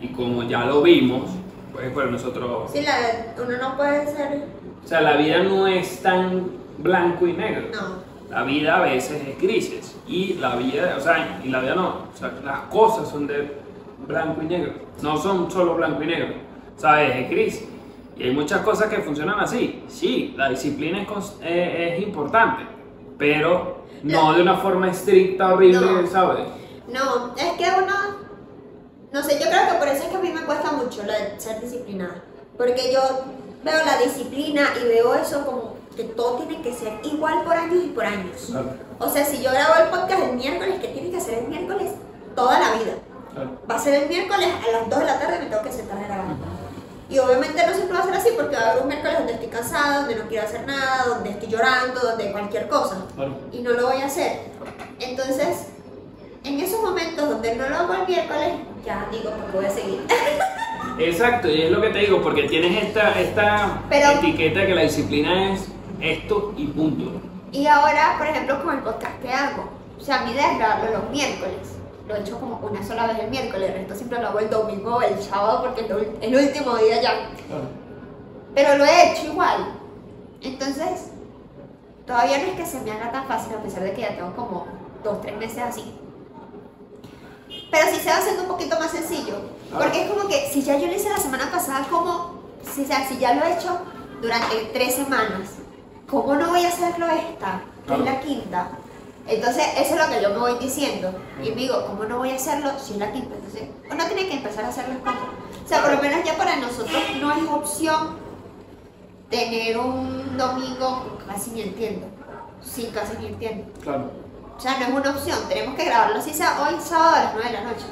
Y 0.00 0.08
como 0.08 0.42
ya 0.44 0.64
lo 0.64 0.82
vimos, 0.82 1.30
pues, 1.72 1.90
pues 1.92 2.10
nosotros... 2.10 2.70
Sí, 2.72 2.82
la, 2.82 3.34
uno 3.42 3.56
no 3.58 3.76
puede 3.76 4.06
ser. 4.06 4.44
O 4.82 4.88
sea, 4.88 5.00
la 5.00 5.16
vida 5.16 5.42
no 5.42 5.66
es 5.66 6.00
tan 6.00 6.50
blanco 6.78 7.26
y 7.26 7.32
negro. 7.34 7.68
No. 7.72 8.10
La 8.30 8.44
vida 8.44 8.76
a 8.76 8.82
veces 8.82 9.20
es 9.26 9.40
grises 9.40 9.96
y 10.06 10.34
la 10.34 10.54
vida, 10.54 10.94
o 10.96 11.00
sea, 11.00 11.40
y 11.42 11.48
la 11.48 11.60
vida 11.60 11.74
no, 11.74 11.88
o 12.14 12.16
sea, 12.16 12.32
las 12.44 12.60
cosas 12.70 13.08
son 13.08 13.26
de 13.26 13.56
blanco 14.06 14.40
y 14.42 14.46
negro, 14.46 14.72
no 15.02 15.16
son 15.16 15.50
solo 15.50 15.74
blanco 15.74 16.00
y 16.04 16.06
negro, 16.06 16.34
¿sabes? 16.76 17.16
Es 17.16 17.30
gris. 17.30 17.68
Y 18.20 18.24
hay 18.24 18.30
muchas 18.32 18.60
cosas 18.60 18.88
que 18.90 18.98
funcionan 18.98 19.40
así. 19.40 19.82
Sí, 19.88 20.34
la 20.36 20.50
disciplina 20.50 21.00
es, 21.00 21.08
eh, 21.42 21.94
es 21.96 22.02
importante, 22.06 22.64
pero 23.16 23.84
no 24.02 24.34
de 24.34 24.42
una 24.42 24.58
forma 24.58 24.90
estricta, 24.90 25.54
horrible, 25.54 25.80
No. 26.02 26.06
¿sabes? 26.06 26.46
No, 26.88 27.34
es 27.34 27.52
que 27.52 27.64
uno. 27.82 27.94
No 29.10 29.22
sé, 29.22 29.38
yo 29.42 29.48
creo 29.48 29.70
que 29.70 29.78
por 29.78 29.88
eso 29.88 30.02
es 30.04 30.08
que 30.10 30.16
a 30.16 30.20
mí 30.20 30.32
me 30.32 30.42
cuesta 30.42 30.70
mucho 30.72 31.02
lo 31.02 31.12
de 31.12 31.40
ser 31.40 31.62
disciplinada. 31.62 32.22
Porque 32.58 32.92
yo 32.92 33.00
veo 33.64 33.84
la 33.86 33.96
disciplina 33.96 34.68
y 34.82 34.86
veo 34.86 35.14
eso 35.14 35.46
como 35.46 35.76
que 35.96 36.04
todo 36.04 36.40
tiene 36.40 36.62
que 36.62 36.74
ser 36.74 37.00
igual 37.02 37.42
por 37.42 37.54
años 37.54 37.84
y 37.86 37.88
por 37.88 38.04
años. 38.04 38.52
O 38.98 39.08
sea, 39.08 39.24
si 39.24 39.42
yo 39.42 39.50
grabo 39.50 39.82
el 39.82 39.88
podcast 39.88 40.22
el 40.24 40.36
miércoles, 40.36 40.78
que 40.78 40.88
tiene 40.88 41.10
que 41.10 41.20
ser 41.22 41.38
el 41.38 41.48
miércoles 41.48 41.92
toda 42.36 42.60
la 42.60 42.72
vida. 42.72 42.92
Va 43.68 43.76
a 43.76 43.78
ser 43.78 44.02
el 44.02 44.08
miércoles 44.10 44.48
a 44.68 44.72
las 44.72 44.90
2 44.90 44.98
de 44.98 45.04
la 45.06 45.18
tarde 45.18 45.38
me 45.38 45.46
tengo 45.46 45.62
que 45.62 45.72
sentar 45.72 45.96
a 45.96 46.06
grabar. 46.06 46.26
Y 47.10 47.18
obviamente 47.18 47.66
no 47.66 47.74
siempre 47.74 47.96
va 47.98 48.04
a 48.04 48.06
ser 48.06 48.14
así 48.14 48.28
porque 48.36 48.54
va 48.56 48.62
a 48.62 48.70
haber 48.70 48.82
un 48.82 48.88
miércoles 48.88 49.18
donde 49.18 49.32
estoy 49.32 49.48
cansada, 49.48 49.98
donde 50.00 50.14
no 50.14 50.28
quiero 50.28 50.46
hacer 50.46 50.64
nada, 50.64 51.04
donde 51.08 51.30
estoy 51.30 51.48
llorando, 51.48 52.00
donde 52.00 52.30
cualquier 52.30 52.68
cosa. 52.68 53.04
Claro. 53.16 53.36
Y 53.52 53.58
no 53.62 53.70
lo 53.72 53.88
voy 53.88 54.00
a 54.00 54.06
hacer. 54.06 54.38
Entonces, 55.00 55.66
en 56.44 56.60
esos 56.60 56.80
momentos 56.80 57.28
donde 57.28 57.56
no 57.56 57.68
lo 57.68 57.76
hago 57.76 57.94
el 57.94 58.06
miércoles, 58.06 58.52
ya 58.86 59.08
digo 59.10 59.30
porque 59.30 59.56
voy 59.56 59.66
a 59.66 59.70
seguir. 59.70 60.06
Exacto, 60.98 61.48
y 61.48 61.62
es 61.62 61.70
lo 61.70 61.80
que 61.80 61.90
te 61.90 61.98
digo, 61.98 62.22
porque 62.22 62.44
tienes 62.44 62.84
esta, 62.84 63.18
esta 63.18 63.82
Pero- 63.88 64.10
etiqueta 64.12 64.64
que 64.66 64.74
la 64.74 64.82
disciplina 64.82 65.52
es 65.54 65.66
esto 66.00 66.54
y 66.56 66.66
punto. 66.68 67.20
Y 67.52 67.66
ahora, 67.66 68.14
por 68.18 68.28
ejemplo, 68.28 68.62
con 68.62 68.76
el 68.76 68.82
podcast 68.84 69.20
que 69.20 69.32
hago. 69.32 69.68
O 69.98 70.02
sea, 70.02 70.22
mi 70.22 70.30
idea 70.30 70.52
es 70.52 70.58
grabarlo 70.58 70.98
los 70.98 71.10
miércoles. 71.10 71.56
Lo 72.10 72.16
he 72.16 72.20
hecho 72.22 72.40
como 72.40 72.56
una 72.56 72.84
sola 72.84 73.06
vez 73.06 73.20
el 73.20 73.30
miércoles, 73.30 73.70
el 73.70 73.74
resto 73.76 73.94
siempre 73.94 74.20
lo 74.20 74.26
hago 74.26 74.40
el 74.40 74.50
domingo 74.50 74.96
o 74.96 75.00
el 75.00 75.22
sábado 75.22 75.62
porque 75.62 75.82
es 75.82 75.90
el 76.22 76.34
último 76.34 76.76
día 76.76 77.00
ya. 77.00 77.30
Pero 78.52 78.78
lo 78.78 78.84
he 78.84 79.12
hecho 79.12 79.26
igual. 79.26 79.74
Entonces, 80.40 81.10
todavía 82.04 82.38
no 82.38 82.44
es 82.46 82.54
que 82.54 82.66
se 82.66 82.80
me 82.80 82.90
haga 82.90 83.12
tan 83.12 83.28
fácil, 83.28 83.54
a 83.54 83.62
pesar 83.62 83.84
de 83.84 83.92
que 83.92 84.00
ya 84.00 84.16
tengo 84.16 84.34
como 84.34 84.66
dos, 85.04 85.20
tres 85.20 85.36
meses 85.36 85.58
así. 85.58 85.94
Pero 87.70 87.86
sí 87.92 88.00
se 88.00 88.10
va 88.10 88.16
haciendo 88.16 88.42
un 88.42 88.48
poquito 88.48 88.76
más 88.80 88.90
sencillo. 88.90 89.36
Porque 89.72 90.02
es 90.02 90.10
como 90.10 90.26
que 90.26 90.50
si 90.52 90.62
ya 90.62 90.76
yo 90.78 90.88
lo 90.88 90.94
hice 90.94 91.10
la 91.10 91.16
semana 91.16 91.48
pasada, 91.52 91.86
como, 91.88 92.40
si, 92.74 92.82
o 92.82 92.86
sea, 92.86 93.06
si 93.08 93.18
ya 93.18 93.34
lo 93.34 93.44
he 93.44 93.54
hecho 93.54 93.78
durante 94.20 94.56
tres 94.72 94.96
semanas, 94.96 95.58
¿cómo 96.08 96.34
no 96.34 96.48
voy 96.48 96.64
a 96.64 96.68
hacerlo 96.70 97.06
esta? 97.06 97.62
Que 97.86 97.94
es 97.94 98.00
la 98.00 98.20
quinta. 98.20 98.68
Entonces, 99.26 99.64
eso 99.76 99.94
es 99.94 100.00
lo 100.00 100.12
que 100.12 100.22
yo 100.22 100.30
me 100.30 100.38
voy 100.38 100.58
diciendo. 100.58 101.12
Y 101.42 101.50
digo, 101.50 101.86
¿cómo 101.86 102.04
no 102.04 102.18
voy 102.18 102.30
a 102.30 102.34
hacerlo 102.36 102.70
si 102.78 102.94
es 102.94 102.98
la 102.98 103.12
quinta? 103.12 103.34
Entonces, 103.34 103.68
uno 103.90 104.04
tiene 104.06 104.28
que 104.28 104.34
empezar 104.34 104.64
a 104.64 104.68
hacer 104.68 104.88
las 104.88 104.98
cosas. 104.98 105.28
O 105.64 105.68
sea, 105.68 105.82
por 105.82 105.92
lo 105.92 106.02
menos 106.02 106.24
ya 106.24 106.36
para 106.36 106.56
nosotros 106.56 107.00
no 107.20 107.32
es 107.32 107.48
opción 107.48 108.16
tener 109.30 109.78
un 109.78 110.36
domingo 110.36 111.18
casi 111.26 111.52
ni 111.52 111.62
entiendo. 111.62 112.06
Sí, 112.60 112.90
casi 112.92 113.16
ni 113.18 113.26
entiendo. 113.26 113.64
Claro. 113.82 114.10
O 114.56 114.60
sea, 114.60 114.78
no 114.78 114.86
es 114.86 114.92
una 114.92 115.10
opción. 115.10 115.38
Tenemos 115.48 115.74
que 115.76 115.84
grabarlo 115.84 116.18
así 116.18 116.34
sea 116.34 116.60
hoy, 116.62 116.74
sábado 116.80 117.16
a 117.16 117.24
las 117.24 117.34
9 117.34 117.48
de 117.48 117.54
la 117.54 117.64
noche. 117.64 117.86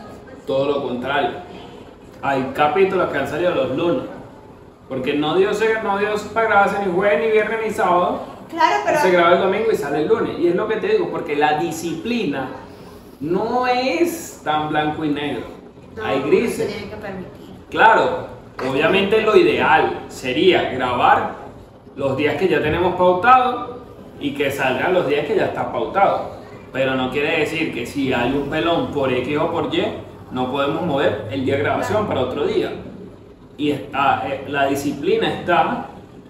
Todo 0.46 0.66
lo 0.66 0.82
contrario. 0.82 1.38
Hay 2.20 2.52
capítulos 2.54 3.10
que 3.10 3.18
han 3.18 3.28
salido 3.28 3.52
los 3.52 3.70
lunes. 3.76 4.04
Porque 4.88 5.14
no 5.14 5.36
dio, 5.36 5.50
no 5.82 5.98
dio 5.98 6.14
para 6.32 6.48
grabarse 6.48 6.84
ni 6.84 6.92
jueves, 6.92 7.20
ni 7.20 7.30
viernes, 7.30 7.60
ni 7.64 7.70
sábado. 7.70 8.22
Claro, 8.48 8.76
pero. 8.86 8.98
Se 9.00 9.10
graba 9.10 9.32
el 9.34 9.38
domingo 9.40 9.66
y 9.72 9.76
sale 9.76 10.02
el 10.02 10.08
lunes. 10.08 10.38
Y 10.38 10.48
es 10.48 10.54
lo 10.54 10.66
que 10.68 10.76
te 10.76 10.88
digo, 10.88 11.08
porque 11.10 11.36
la 11.36 11.58
disciplina 11.58 12.48
no 13.20 13.66
es 13.66 14.40
tan 14.44 14.68
blanco 14.68 15.04
y 15.04 15.10
negro. 15.10 15.46
No, 15.96 16.04
Hay 16.04 16.20
Se 16.22 16.26
grises. 16.28 16.68
tienen 16.68 16.90
que 16.90 16.96
permitir. 16.96 17.54
Claro, 17.70 18.26
obviamente 18.68 19.20
lo 19.22 19.36
ideal 19.36 20.04
sería 20.08 20.70
grabar 20.70 21.34
los 21.96 22.16
días 22.16 22.36
que 22.36 22.48
ya 22.48 22.62
tenemos 22.62 22.94
pautado 22.96 23.78
y 24.20 24.34
que 24.34 24.50
salgan 24.50 24.94
los 24.94 25.06
días 25.08 25.26
que 25.26 25.36
ya 25.36 25.46
está 25.46 25.70
pautado. 25.72 26.38
Pero 26.72 26.94
no 26.94 27.10
quiere 27.10 27.40
decir 27.40 27.74
que 27.74 27.86
si 27.86 28.12
hay 28.12 28.32
un 28.32 28.48
pelón 28.48 28.92
por 28.92 29.12
X 29.12 29.36
o 29.38 29.50
por 29.50 29.74
Y, 29.74 29.82
no 30.30 30.50
podemos 30.52 30.82
mover 30.82 31.26
el 31.30 31.44
día 31.44 31.56
de 31.56 31.62
grabación 31.62 32.06
para 32.06 32.20
otro 32.20 32.46
día. 32.46 32.72
Y 33.56 33.70
está, 33.72 34.22
eh, 34.28 34.44
la 34.48 34.66
disciplina 34.66 35.40
está, 35.40 35.86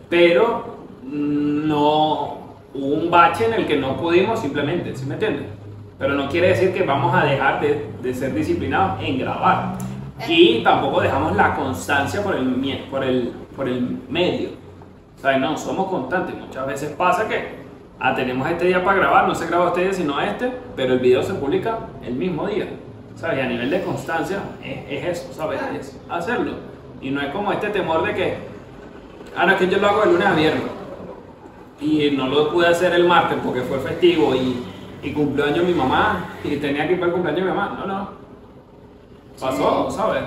pero 0.08 0.77
no 1.10 2.38
hubo 2.74 2.86
un 2.86 3.10
bache 3.10 3.46
en 3.46 3.54
el 3.54 3.66
que 3.66 3.76
no 3.76 3.96
pudimos 3.96 4.40
simplemente, 4.40 4.94
¿sí 4.94 5.06
me 5.06 5.14
entiendes? 5.14 5.46
Pero 5.98 6.14
no 6.14 6.28
quiere 6.28 6.48
decir 6.48 6.72
que 6.72 6.82
vamos 6.82 7.14
a 7.14 7.24
dejar 7.24 7.60
de, 7.60 7.90
de 8.02 8.14
ser 8.14 8.34
disciplinados 8.34 9.02
en 9.02 9.18
grabar. 9.18 9.76
Y 10.28 10.62
tampoco 10.62 11.00
dejamos 11.00 11.34
la 11.36 11.54
constancia 11.54 12.22
por 12.22 12.34
el, 12.36 12.86
por 12.90 13.04
el, 13.04 13.32
por 13.56 13.68
el 13.68 14.00
medio. 14.08 14.50
O 15.16 15.20
sea, 15.20 15.38
no, 15.38 15.56
somos 15.56 15.88
constantes. 15.88 16.34
Muchas 16.36 16.66
veces 16.66 16.90
pasa 16.90 17.26
que 17.28 17.56
ah, 17.98 18.14
tenemos 18.14 18.48
este 18.48 18.66
día 18.66 18.84
para 18.84 18.98
grabar, 18.98 19.26
no 19.26 19.34
se 19.34 19.46
graba 19.46 19.68
este 19.68 19.82
día 19.82 19.92
sino 19.92 20.20
este, 20.20 20.52
pero 20.76 20.94
el 20.94 21.00
video 21.00 21.22
se 21.22 21.34
publica 21.34 21.78
el 22.04 22.14
mismo 22.14 22.46
día. 22.46 22.68
¿Sabes? 23.16 23.38
Y 23.38 23.40
a 23.40 23.46
nivel 23.46 23.70
de 23.70 23.82
constancia 23.82 24.38
es, 24.62 24.78
es 24.88 25.18
eso, 25.18 25.32
¿sabes? 25.32 25.60
Es 25.78 26.00
hacerlo. 26.08 26.52
Y 27.00 27.10
no 27.10 27.20
es 27.20 27.28
como 27.32 27.52
este 27.52 27.70
temor 27.70 28.04
de 28.06 28.14
que, 28.14 28.36
ah, 29.36 29.46
no, 29.46 29.52
es 29.52 29.58
que 29.58 29.68
yo 29.68 29.78
lo 29.78 29.88
hago 29.88 30.02
de 30.02 30.12
lunes 30.12 30.26
a 30.26 30.34
viernes. 30.34 30.77
Y 31.80 32.10
no 32.10 32.26
lo 32.26 32.50
pude 32.50 32.68
hacer 32.68 32.92
el 32.94 33.04
martes 33.06 33.38
porque 33.44 33.62
fue 33.62 33.78
festivo 33.80 34.34
y, 34.34 34.64
y 35.02 35.12
cumplió 35.12 35.44
año 35.44 35.62
mi 35.62 35.74
mamá 35.74 36.36
y 36.42 36.56
tenía 36.56 36.86
que 36.86 36.94
ir 36.94 37.00
para 37.00 37.08
el 37.08 37.12
cumpleaños 37.12 37.44
de 37.44 37.50
mi 37.50 37.56
mamá. 37.56 37.76
No, 37.78 37.86
no. 37.86 38.10
Pasó, 39.40 39.90
¿sabes? 39.90 40.24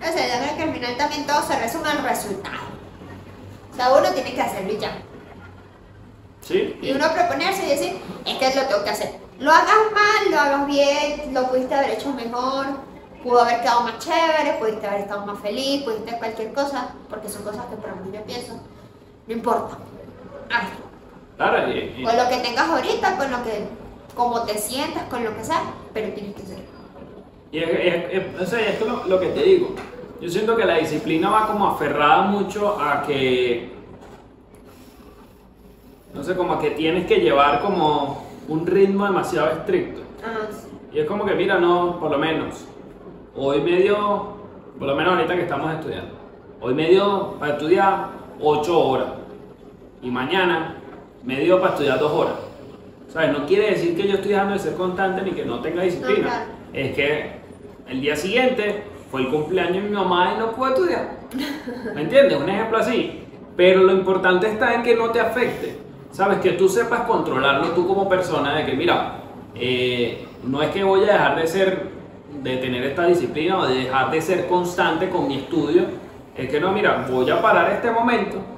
O 0.00 0.12
sea, 0.12 0.26
yo 0.26 0.44
creo 0.44 0.56
que 0.56 0.62
al 0.62 0.72
final 0.72 0.96
también 0.96 1.26
todo 1.26 1.42
se 1.42 1.58
resume 1.58 1.88
al 1.88 2.02
resultado. 2.02 2.64
O 3.72 3.76
sea, 3.76 3.92
uno 3.92 4.08
tiene 4.10 4.34
que 4.34 4.40
hacerlo 4.40 4.72
y 4.72 4.78
ya. 4.78 4.98
Sí. 6.40 6.78
Y 6.80 6.92
uno 6.92 7.06
proponerse 7.12 7.66
y 7.66 7.70
decir, 7.70 7.96
es 8.24 8.36
que 8.36 8.54
lo 8.54 8.66
tengo 8.66 8.84
que 8.84 8.90
hacer. 8.90 9.12
Lo 9.38 9.50
hagas 9.50 9.92
mal, 9.92 10.30
lo 10.30 10.38
hagas 10.38 10.66
bien, 10.66 11.34
lo 11.34 11.48
pudiste 11.48 11.74
haber 11.74 11.90
hecho 11.90 12.12
mejor, 12.12 12.66
pudo 13.22 13.40
haber 13.40 13.60
quedado 13.62 13.80
más 13.80 13.98
chévere, 13.98 14.58
pudiste 14.58 14.86
haber 14.86 15.00
estado 15.00 15.26
más 15.26 15.40
feliz, 15.40 15.82
pudiste 15.82 16.16
cualquier 16.18 16.52
cosa, 16.52 16.90
porque 17.10 17.28
son 17.28 17.42
cosas 17.42 17.66
que 17.66 17.76
para 17.76 17.94
mí 17.94 18.10
yo 18.12 18.22
pienso, 18.22 18.60
no 19.26 19.34
importa. 19.34 19.78
Hazlo. 20.50 20.84
Claro, 21.36 21.68
y, 21.72 21.94
y- 21.98 22.02
Con 22.04 22.16
lo 22.16 22.28
que 22.28 22.36
tengas 22.36 22.68
ahorita, 22.68 23.16
con 23.16 23.30
lo 23.30 23.42
que, 23.42 23.66
como 24.14 24.42
te 24.42 24.56
sientas, 24.58 25.04
con 25.04 25.24
lo 25.24 25.34
que 25.36 25.44
sea, 25.44 25.62
pero 25.92 26.12
tienes 26.14 26.34
que 26.36 26.42
hacerlo. 26.42 26.64
y 27.52 27.58
es, 27.58 28.52
es- 28.52 28.80
lo, 28.86 29.04
lo 29.06 29.20
que 29.20 29.28
te 29.28 29.42
digo. 29.42 29.74
Yo 30.20 30.30
siento 30.30 30.56
que 30.56 30.64
la 30.64 30.76
disciplina 30.76 31.28
va 31.30 31.46
como 31.48 31.68
aferrada 31.68 32.22
mucho 32.22 32.78
a 32.80 33.02
que. 33.02 33.72
No 36.14 36.22
sé, 36.22 36.36
como 36.36 36.54
a 36.54 36.60
que 36.60 36.70
tienes 36.70 37.06
que 37.06 37.16
llevar 37.16 37.60
como 37.60 38.24
un 38.48 38.66
ritmo 38.66 39.04
demasiado 39.04 39.50
estricto. 39.50 40.02
Ah, 40.24 40.46
sí. 40.50 40.68
Y 40.92 41.00
es 41.00 41.06
como 41.06 41.24
que, 41.24 41.34
mira, 41.34 41.58
no, 41.58 41.98
por 41.98 42.10
lo 42.12 42.18
menos, 42.18 42.64
hoy 43.34 43.60
medio, 43.60 44.34
por 44.78 44.86
lo 44.86 44.94
menos 44.94 45.14
ahorita 45.14 45.34
que 45.34 45.42
estamos 45.42 45.72
estudiando, 45.74 46.14
hoy 46.60 46.72
medio 46.74 47.32
para 47.40 47.54
estudiar 47.54 48.08
8 48.40 48.78
horas 48.88 49.08
y 50.04 50.10
mañana 50.10 50.76
medio 51.24 51.60
para 51.60 51.72
estudiar 51.72 51.98
2 51.98 52.12
horas. 52.12 52.34
¿Sabes? 53.08 53.32
No 53.32 53.46
quiere 53.46 53.70
decir 53.70 53.96
que 53.96 54.06
yo 54.06 54.16
estoy 54.16 54.32
dejando 54.32 54.52
de 54.52 54.58
ser 54.58 54.74
constante 54.74 55.22
ni 55.22 55.30
que 55.32 55.44
no 55.44 55.60
tenga 55.60 55.82
disciplina. 55.82 56.18
No, 56.18 56.24
claro. 56.24 56.44
Es 56.72 56.94
que 56.94 57.30
el 57.88 58.00
día 58.00 58.14
siguiente 58.14 58.82
fue 59.10 59.22
el 59.22 59.28
cumpleaños 59.28 59.82
de 59.82 59.88
mi 59.88 59.94
mamá 59.94 60.34
y 60.36 60.38
no 60.38 60.52
pude 60.52 60.70
estudiar. 60.70 61.10
¿Me 61.94 62.02
entiendes? 62.02 62.38
Un 62.38 62.48
ejemplo 62.48 62.78
así. 62.78 63.22
Pero 63.56 63.84
lo 63.84 63.92
importante 63.92 64.48
está 64.48 64.74
en 64.74 64.82
que 64.82 64.94
no 64.94 65.10
te 65.10 65.20
afecte. 65.20 65.78
¿Sabes? 66.10 66.38
Que 66.38 66.52
tú 66.52 66.68
sepas 66.68 67.02
controlarlo 67.02 67.68
tú 67.68 67.86
como 67.86 68.08
persona 68.08 68.56
de 68.56 68.66
que, 68.66 68.74
mira, 68.74 69.20
eh, 69.54 70.26
no 70.44 70.62
es 70.62 70.70
que 70.70 70.84
voy 70.84 71.04
a 71.04 71.12
dejar 71.12 71.36
de 71.36 71.46
ser, 71.46 71.88
de 72.42 72.56
tener 72.58 72.84
esta 72.84 73.06
disciplina 73.06 73.58
o 73.58 73.66
de 73.66 73.84
dejar 73.84 74.10
de 74.10 74.20
ser 74.20 74.46
constante 74.46 75.08
con 75.08 75.28
mi 75.28 75.38
estudio. 75.38 75.84
Es 76.36 76.48
que 76.50 76.60
no, 76.60 76.72
mira, 76.72 77.06
voy 77.10 77.30
a 77.30 77.40
parar 77.40 77.70
este 77.70 77.90
momento 77.90 78.53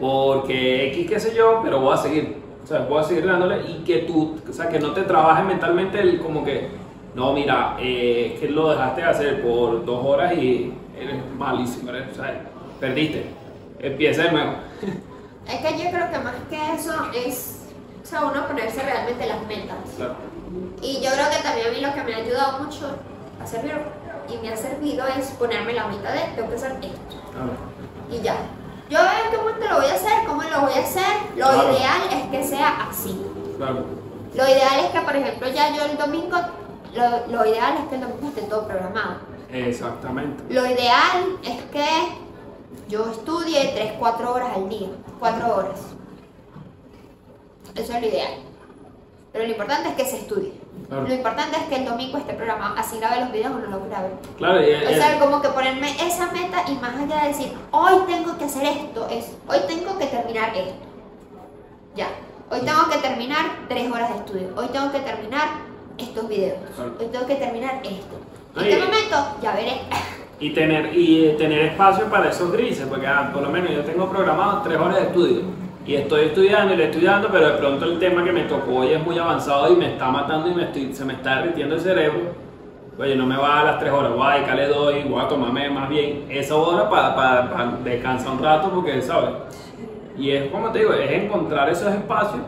porque 0.00 0.88
X 0.88 1.06
qué 1.08 1.20
sé 1.20 1.34
yo, 1.34 1.60
pero 1.62 1.80
voy 1.80 1.94
a 1.94 1.98
seguir. 1.98 2.40
O 2.64 2.66
sea, 2.66 2.80
voy 2.80 3.00
a 3.00 3.04
seguir 3.04 3.26
dándole 3.26 3.62
y 3.68 3.82
que 3.84 4.00
tú, 4.00 4.38
o 4.48 4.52
sea, 4.52 4.68
que 4.68 4.78
no 4.78 4.92
te 4.92 5.02
trabajes 5.02 5.44
mentalmente 5.44 6.00
el 6.00 6.20
como 6.20 6.44
que, 6.44 6.68
no, 7.14 7.32
mira, 7.32 7.76
eh, 7.80 8.32
es 8.34 8.40
que 8.40 8.48
lo 8.48 8.70
dejaste 8.70 9.00
de 9.00 9.06
hacer 9.06 9.42
por 9.42 9.84
dos 9.84 10.04
horas 10.04 10.32
y 10.34 10.72
eres 10.96 11.16
malísimo, 11.36 11.90
eres, 11.90 12.12
o 12.12 12.14
sea, 12.14 12.42
perdiste. 12.78 13.26
Empieza 13.78 14.24
de 14.24 14.32
nuevo. 14.32 14.52
Es 15.48 15.56
que 15.56 15.82
yo 15.82 15.90
creo 15.90 16.10
que 16.10 16.18
más 16.18 16.34
que 16.48 16.74
eso 16.74 16.92
es, 17.14 17.66
o 18.02 18.06
sea, 18.06 18.24
uno 18.24 18.46
ponerse 18.46 18.82
realmente 18.82 19.26
las 19.26 19.44
metas. 19.46 19.78
Claro. 19.96 20.14
Y 20.82 21.00
yo 21.02 21.10
creo 21.10 21.30
que 21.30 21.42
también 21.42 21.66
a 21.66 21.70
mí 21.70 21.80
lo 21.80 21.94
que 21.94 22.02
me 22.02 22.14
ha 22.14 22.18
ayudado 22.18 22.62
mucho 22.62 22.86
a 23.42 23.46
servir 23.46 23.72
y 24.32 24.36
me 24.38 24.52
ha 24.52 24.56
servido 24.56 25.06
es 25.08 25.30
ponerme 25.30 25.72
la 25.72 25.88
meta 25.88 26.12
de 26.12 26.20
tengo 26.36 26.50
que 26.50 26.56
hacer 26.56 26.72
esto. 26.72 27.16
Claro. 27.32 27.52
Y 28.12 28.22
ya. 28.22 28.36
Yo 28.90 28.98
veo 28.98 29.30
qué 29.30 29.36
momento 29.38 29.68
lo 29.68 29.76
voy 29.76 29.86
a 29.90 29.94
hacer, 29.94 30.26
cómo 30.26 30.42
lo 30.42 30.60
voy 30.62 30.72
a 30.72 30.80
hacer. 30.80 31.04
Lo 31.36 31.46
Claro. 31.46 31.72
ideal 31.72 32.00
es 32.10 32.26
que 32.30 32.44
sea 32.48 32.88
así. 32.90 33.20
Claro. 33.56 33.84
Lo 34.34 34.44
ideal 34.44 34.80
es 34.84 34.90
que, 34.90 35.00
por 35.00 35.16
ejemplo, 35.16 35.48
ya 35.48 35.74
yo 35.74 35.84
el 35.84 35.96
domingo, 35.96 36.36
lo, 36.94 37.26
lo 37.28 37.46
ideal 37.46 37.74
es 37.78 37.88
que 37.88 37.94
el 37.94 38.00
domingo 38.00 38.28
esté 38.28 38.42
todo 38.42 38.66
programado. 38.66 39.16
Exactamente. 39.52 40.42
Lo 40.52 40.66
ideal 40.66 41.38
es 41.44 41.62
que 41.70 41.86
yo 42.88 43.08
estudie 43.10 43.70
3, 43.74 43.92
4 43.98 44.32
horas 44.34 44.50
al 44.56 44.68
día. 44.68 44.88
4 45.20 45.54
horas. 45.56 45.80
Eso 47.74 47.92
es 47.94 48.00
lo 48.00 48.06
ideal. 48.08 48.34
Pero 49.32 49.44
lo 49.44 49.50
importante 49.52 49.88
es 49.90 49.94
que 49.94 50.04
se 50.04 50.16
estudie. 50.18 50.52
Claro. 50.90 51.06
Lo 51.06 51.14
importante 51.14 51.56
es 51.56 51.62
que 51.68 51.76
el 51.76 51.84
domingo 51.84 52.18
esté 52.18 52.34
programado. 52.34 52.74
Así 52.76 52.98
grabe 52.98 53.20
los 53.20 53.30
videos 53.30 53.52
o 53.52 53.58
no 53.60 53.78
los 53.78 53.88
grabe. 53.88 54.08
Claro, 54.38 54.60
y, 54.60 54.74
O 54.74 54.88
sea, 54.88 55.20
como 55.20 55.40
que 55.40 55.48
ponerme 55.50 55.88
esa 56.04 56.32
meta 56.32 56.64
y 56.66 56.74
más 56.74 56.96
allá 56.96 57.22
de 57.22 57.28
decir, 57.28 57.52
hoy 57.70 57.94
tengo 58.08 58.36
que 58.36 58.44
hacer 58.44 58.64
esto, 58.64 59.06
es, 59.08 59.36
hoy 59.46 59.58
tengo 59.68 59.96
que 59.96 60.06
terminar 60.06 60.48
esto. 60.48 60.74
Ya. 61.94 62.08
Hoy 62.50 62.60
tengo 62.62 62.90
que 62.90 62.98
terminar 62.98 63.46
tres 63.68 63.88
horas 63.88 64.08
de 64.10 64.16
estudio. 64.16 64.48
Hoy 64.56 64.66
tengo 64.72 64.90
que 64.90 64.98
terminar 64.98 65.48
estos 65.96 66.28
videos. 66.28 66.58
Claro. 66.74 66.96
Hoy 66.98 67.06
tengo 67.06 67.26
que 67.26 67.36
terminar 67.36 67.80
esto. 67.84 68.16
En 68.56 68.66
este 68.66 68.84
momento, 68.84 69.16
ya 69.40 69.52
veré. 69.52 69.82
y 70.40 70.50
tener 70.50 70.90
y 70.92 71.36
tener 71.38 71.66
espacio 71.66 72.06
para 72.06 72.30
esos 72.30 72.50
grises, 72.50 72.88
porque 72.88 73.06
ah, 73.06 73.30
por 73.32 73.42
lo 73.42 73.50
menos 73.50 73.70
yo 73.70 73.84
tengo 73.84 74.10
programado 74.10 74.62
tres 74.62 74.76
horas 74.76 74.96
de 74.96 75.02
estudio 75.02 75.59
y 75.86 75.94
estoy 75.94 76.26
estudiando 76.26 76.74
y 76.74 76.76
le 76.76 76.84
estoy 76.84 77.02
dando, 77.02 77.28
pero 77.30 77.48
de 77.48 77.58
pronto 77.58 77.84
el 77.86 77.98
tema 77.98 78.22
que 78.22 78.32
me 78.32 78.42
tocó 78.42 78.76
hoy 78.76 78.92
es 78.92 79.04
muy 79.04 79.18
avanzado 79.18 79.72
y 79.72 79.76
me 79.76 79.92
está 79.92 80.08
matando 80.10 80.48
y 80.48 80.54
me 80.54 80.64
estoy, 80.64 80.92
se 80.92 81.04
me 81.04 81.14
está 81.14 81.36
derritiendo 81.36 81.74
el 81.74 81.80
cerebro. 81.80 82.50
Oye, 82.98 83.16
no 83.16 83.24
me 83.24 83.36
va 83.36 83.60
a 83.60 83.64
las 83.64 83.78
tres 83.78 83.92
horas, 83.92 84.12
voy 84.12 84.26
a 84.26 84.34
dedicarle 84.34 84.68
dos 84.68 84.94
y 84.94 85.08
voy 85.08 85.22
a 85.22 85.70
más 85.70 85.88
bien 85.88 86.26
esa 86.28 86.54
hora 86.54 86.90
para, 86.90 87.14
para, 87.14 87.78
descansar 87.82 88.32
un 88.32 88.42
rato, 88.42 88.70
porque, 88.70 89.00
¿sabes? 89.00 89.30
Y 90.18 90.32
es 90.32 90.50
como 90.50 90.70
te 90.70 90.80
digo, 90.80 90.92
es 90.92 91.10
encontrar 91.10 91.70
esos 91.70 91.94
espacios 91.94 92.42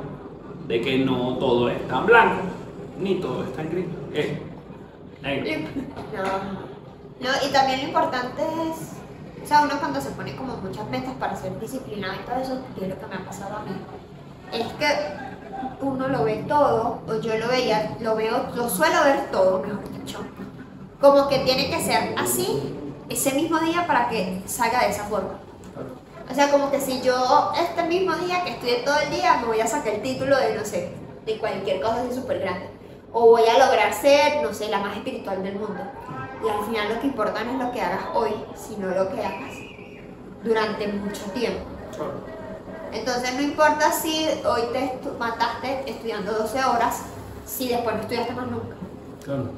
de 0.68 0.80
que 0.82 0.98
no 0.98 1.36
todo 1.38 1.70
es 1.70 1.88
tan 1.88 2.04
blanco, 2.04 2.42
ni 2.98 3.14
todo 3.14 3.44
es 3.44 3.52
tan 3.54 3.70
gris. 3.70 3.86
Es 4.12 4.28
no, 7.20 7.28
y 7.48 7.52
también 7.52 7.80
lo 7.80 7.86
importante 7.86 8.42
es, 8.68 9.01
o 9.42 9.46
sea, 9.46 9.62
uno 9.62 9.78
cuando 9.78 10.00
se 10.00 10.10
pone 10.10 10.36
como 10.36 10.56
muchas 10.56 10.88
metas 10.88 11.14
para 11.18 11.36
ser 11.36 11.58
disciplinado 11.58 12.14
y 12.14 12.24
todo 12.24 12.36
eso, 12.36 12.60
que 12.78 12.84
es 12.84 12.90
lo 12.90 12.98
que 12.98 13.06
me 13.06 13.14
ha 13.16 13.24
pasado 13.24 13.56
a 13.56 13.62
mí, 13.62 13.72
es 14.52 14.66
que 14.74 14.86
uno 15.80 16.08
lo 16.08 16.24
ve 16.24 16.44
todo, 16.46 17.00
o 17.06 17.20
yo 17.20 17.36
lo 17.36 17.48
veía, 17.48 17.96
lo 18.00 18.14
veo, 18.14 18.48
lo 18.54 18.68
suelo 18.68 19.04
ver 19.04 19.30
todo, 19.30 19.60
mejor 19.60 19.90
dicho, 19.92 20.18
como 21.00 21.28
que 21.28 21.40
tiene 21.40 21.70
que 21.70 21.80
ser 21.80 22.14
así 22.16 22.78
ese 23.08 23.32
mismo 23.34 23.58
día 23.58 23.86
para 23.86 24.08
que 24.08 24.42
salga 24.46 24.84
de 24.84 24.90
esa 24.90 25.04
forma. 25.04 25.38
O 26.30 26.34
sea, 26.34 26.50
como 26.50 26.70
que 26.70 26.80
si 26.80 27.02
yo 27.02 27.52
este 27.60 27.82
mismo 27.82 28.14
día 28.16 28.44
que 28.44 28.52
estudié 28.52 28.76
todo 28.84 28.98
el 29.00 29.10
día 29.10 29.38
me 29.40 29.48
voy 29.48 29.60
a 29.60 29.66
sacar 29.66 29.94
el 29.94 30.02
título 30.02 30.36
de, 30.38 30.54
no 30.54 30.64
sé, 30.64 30.94
de 31.26 31.38
cualquier 31.38 31.80
cosa 31.80 32.02
así 32.02 32.14
súper 32.14 32.38
grande. 32.38 32.70
O 33.12 33.26
voy 33.26 33.42
a 33.46 33.58
lograr 33.58 33.92
ser, 33.92 34.42
no 34.42 34.54
sé, 34.54 34.68
la 34.68 34.78
más 34.78 34.96
espiritual 34.96 35.42
del 35.42 35.56
mundo. 35.56 35.82
Y 36.44 36.48
al 36.48 36.64
final 36.64 36.88
lo 36.94 37.00
que 37.00 37.06
importa 37.06 37.44
no 37.44 37.52
es 37.52 37.58
lo 37.66 37.72
que 37.72 37.80
hagas 37.80 38.04
hoy, 38.14 38.32
sino 38.56 38.88
lo 38.88 39.08
que 39.10 39.20
hagas 39.24 39.54
durante 40.42 40.88
mucho 40.88 41.22
tiempo. 41.32 41.60
Entonces 42.92 43.34
no 43.34 43.42
importa 43.42 43.90
si 43.92 44.26
hoy 44.46 44.62
te 44.72 44.80
estu- 45.00 45.16
mataste 45.18 45.88
estudiando 45.88 46.32
12 46.32 46.64
horas, 46.64 47.02
si 47.46 47.68
después 47.68 47.94
no 47.96 48.02
estudiaste 48.02 48.34
más 48.34 48.46
nunca. 48.48 48.74
Claro, 49.24 49.50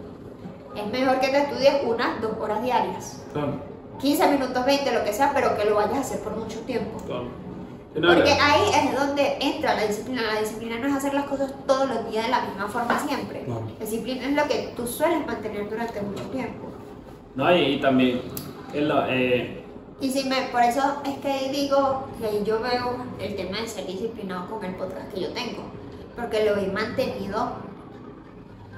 Es 0.76 0.86
mejor 0.88 1.20
que 1.20 1.28
te 1.28 1.38
estudies 1.38 1.74
unas 1.84 2.20
dos 2.20 2.32
horas 2.40 2.62
diarias. 2.62 3.22
claro, 3.32 3.54
15 4.00 4.26
minutos, 4.28 4.64
20, 4.64 4.92
lo 4.92 5.04
que 5.04 5.12
sea, 5.12 5.32
pero 5.32 5.56
que 5.56 5.64
lo 5.64 5.76
vayas 5.76 5.96
a 5.96 6.00
hacer 6.00 6.20
por 6.20 6.36
mucho 6.36 6.58
tiempo. 6.60 7.00
claro. 7.06 7.28
Porque 7.94 8.32
ahí 8.32 8.70
es 8.74 8.98
donde 8.98 9.36
entra 9.40 9.74
la 9.76 9.86
disciplina. 9.86 10.22
La 10.34 10.40
disciplina 10.40 10.78
no 10.80 10.88
es 10.88 10.94
hacer 10.96 11.14
las 11.14 11.26
cosas 11.26 11.52
todos 11.64 11.88
los 11.88 12.10
días 12.10 12.24
de 12.24 12.30
la 12.32 12.40
misma 12.40 12.66
forma 12.66 12.98
siempre. 12.98 13.46
La 13.46 13.84
disciplina 13.86 14.26
es 14.26 14.32
lo 14.32 14.48
que 14.48 14.72
tú 14.76 14.84
sueles 14.84 15.24
mantener 15.24 15.70
durante 15.70 16.00
mucho 16.02 16.24
tiempo. 16.24 16.66
No, 17.34 17.54
y, 17.54 17.74
y 17.74 17.80
también 17.80 18.22
el, 18.72 18.92
eh, 19.08 19.64
Y 20.00 20.10
si 20.10 20.28
me, 20.28 20.42
por 20.52 20.62
eso 20.62 20.80
es 21.04 21.18
que 21.18 21.50
digo 21.50 22.08
que 22.20 22.44
yo 22.44 22.60
veo 22.60 22.96
el 23.18 23.36
tema 23.36 23.60
de 23.60 23.68
ser 23.68 23.86
disciplinado 23.86 24.48
con 24.48 24.64
el 24.64 24.74
podcast 24.74 25.12
que 25.12 25.20
yo 25.22 25.32
tengo, 25.32 25.62
porque 26.16 26.44
lo 26.44 26.56
he 26.56 26.66
mantenido 26.68 27.52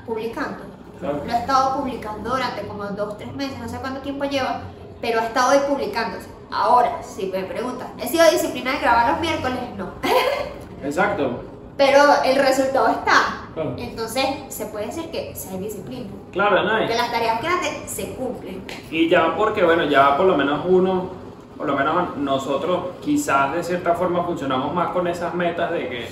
publicando. 0.06 0.64
claro. 1.00 1.22
Lo 1.26 1.32
he 1.32 1.36
estado 1.38 1.80
publicando 1.80 2.30
durante 2.30 2.66
como 2.66 2.84
dos, 2.84 3.18
tres 3.18 3.34
meses, 3.34 3.58
no 3.58 3.68
sé 3.68 3.78
cuánto 3.78 4.00
tiempo 4.00 4.24
lleva, 4.24 4.62
pero 5.00 5.20
ha 5.20 5.26
estado 5.26 5.50
ahí 5.50 5.60
publicándose. 5.68 6.28
Ahora, 6.50 7.02
si 7.02 7.26
me 7.26 7.42
preguntan, 7.44 7.88
¿he 7.98 8.06
sido 8.08 8.24
disciplinada 8.30 8.76
de 8.76 8.82
grabar 8.82 9.10
los 9.12 9.20
miércoles? 9.20 9.58
No. 9.76 9.90
Exacto. 10.84 11.42
Pero 11.76 11.98
el 12.24 12.36
resultado 12.36 12.88
está. 12.88 13.45
Claro. 13.56 13.74
Entonces, 13.78 14.24
se 14.48 14.66
puede 14.66 14.86
decir 14.86 15.10
que 15.10 15.34
se 15.34 15.48
hay 15.48 15.58
disciplina. 15.58 16.10
Claro, 16.30 16.62
no, 16.62 16.86
Que 16.86 16.94
las 16.94 17.10
tareas 17.10 17.40
que 17.40 17.46
hacen 17.48 17.88
se 17.88 18.14
cumplen. 18.14 18.62
Y 18.90 19.08
ya 19.08 19.34
porque, 19.34 19.64
bueno, 19.64 19.84
ya 19.84 20.14
por 20.18 20.26
lo 20.26 20.36
menos 20.36 20.60
uno, 20.68 21.08
por 21.56 21.66
lo 21.66 21.74
menos 21.74 22.18
nosotros 22.18 22.80
quizás 23.00 23.54
de 23.54 23.64
cierta 23.64 23.94
forma 23.94 24.22
funcionamos 24.24 24.74
más 24.74 24.88
con 24.90 25.06
esas 25.08 25.32
metas 25.34 25.70
de 25.72 25.88
que 25.88 26.06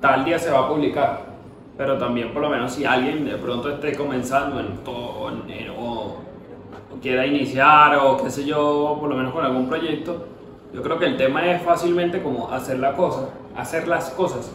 tal 0.00 0.24
día 0.24 0.38
se 0.38 0.48
va 0.52 0.60
a 0.60 0.68
publicar. 0.68 1.22
Pero 1.76 1.98
también 1.98 2.32
por 2.32 2.40
lo 2.42 2.48
menos 2.50 2.70
si 2.72 2.84
alguien 2.84 3.24
de 3.24 3.36
pronto 3.36 3.68
esté 3.68 3.96
comenzando 3.96 4.60
en 4.60 4.76
todo, 4.84 5.28
en- 5.48 5.70
o, 5.76 6.18
o 6.94 7.00
quiera 7.02 7.26
iniciar 7.26 7.96
o 7.96 8.16
qué 8.22 8.30
sé 8.30 8.44
yo, 8.44 8.96
por 9.00 9.08
lo 9.08 9.16
menos 9.16 9.32
con 9.32 9.44
algún 9.44 9.68
proyecto, 9.68 10.24
yo 10.72 10.82
creo 10.84 11.00
que 11.00 11.06
el 11.06 11.16
tema 11.16 11.44
es 11.50 11.62
fácilmente 11.62 12.22
como 12.22 12.48
hacer 12.52 12.78
la 12.78 12.92
cosa, 12.94 13.30
hacer 13.56 13.88
las 13.88 14.10
cosas. 14.10 14.52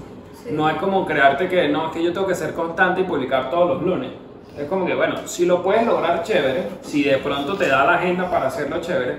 No 0.52 0.70
es 0.70 0.78
como 0.78 1.06
crearte 1.06 1.48
que 1.48 1.68
no, 1.70 1.88
es 1.88 1.92
que 1.92 2.04
yo 2.04 2.14
tengo 2.14 2.28
que 2.28 2.36
ser 2.36 2.54
constante 2.54 3.02
y 3.02 3.04
publicar 3.06 3.50
todos 3.50 3.70
los 3.70 3.84
lunes. 3.84 4.12
Es 4.58 4.68
como 4.70 4.86
que, 4.86 4.96
bueno, 4.96 5.16
si 5.26 5.46
lo 5.46 5.62
puedes 5.62 5.86
lograr, 5.86 6.24
chévere. 6.24 6.70
Si 6.82 7.04
de 7.04 7.18
pronto 7.18 7.56
te 7.56 7.68
da 7.68 7.84
la 7.86 7.96
agenda 7.96 8.30
para 8.30 8.48
hacerlo, 8.48 8.80
chévere. 8.80 9.18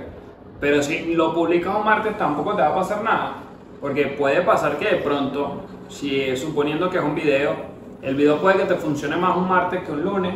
Pero 0.60 0.82
si 0.82 1.14
lo 1.14 1.34
publicas 1.34 1.76
un 1.76 1.84
martes, 1.84 2.16
tampoco 2.16 2.54
te 2.54 2.62
va 2.62 2.68
a 2.68 2.74
pasar 2.74 3.02
nada. 3.02 3.34
Porque 3.80 4.06
puede 4.06 4.40
pasar 4.42 4.78
que 4.78 4.86
de 4.86 4.96
pronto, 4.96 5.62
si 5.88 6.34
suponiendo 6.36 6.88
que 6.88 6.98
es 6.98 7.04
un 7.04 7.14
video, 7.14 7.54
el 8.00 8.14
video 8.14 8.38
puede 8.38 8.58
que 8.58 8.64
te 8.64 8.76
funcione 8.76 9.16
más 9.16 9.36
un 9.36 9.48
martes 9.48 9.82
que 9.84 9.92
un 9.92 10.02
lunes. 10.02 10.34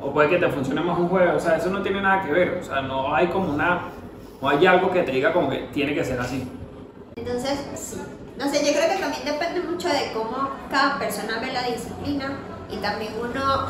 O 0.00 0.12
puede 0.12 0.30
que 0.30 0.38
te 0.38 0.48
funcione 0.48 0.80
más 0.80 0.98
un 0.98 1.08
jueves. 1.08 1.34
O 1.34 1.40
sea, 1.40 1.56
eso 1.56 1.68
no 1.70 1.82
tiene 1.82 2.00
nada 2.00 2.22
que 2.22 2.32
ver. 2.32 2.58
O 2.60 2.64
sea, 2.64 2.80
no 2.80 3.14
hay 3.14 3.26
como 3.26 3.52
una. 3.52 3.80
No 4.40 4.48
hay 4.48 4.64
algo 4.64 4.90
que 4.90 5.02
te 5.02 5.10
diga 5.10 5.32
como 5.32 5.50
que 5.50 5.68
tiene 5.72 5.94
que 5.94 6.04
ser 6.04 6.18
así. 6.20 6.48
Entonces, 7.16 7.68
sí. 7.74 8.17
No 8.38 8.48
sé, 8.48 8.64
yo 8.64 8.72
creo 8.72 8.88
que 8.88 9.00
también 9.00 9.24
depende 9.24 9.60
mucho 9.62 9.88
de 9.88 10.12
cómo 10.12 10.50
cada 10.70 10.96
persona 10.96 11.40
ve 11.40 11.52
la 11.52 11.64
disciplina 11.64 12.38
y 12.70 12.76
también 12.76 13.12
uno 13.20 13.66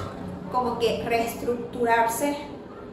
como 0.52 0.78
que 0.78 1.02
reestructurarse 1.07 2.37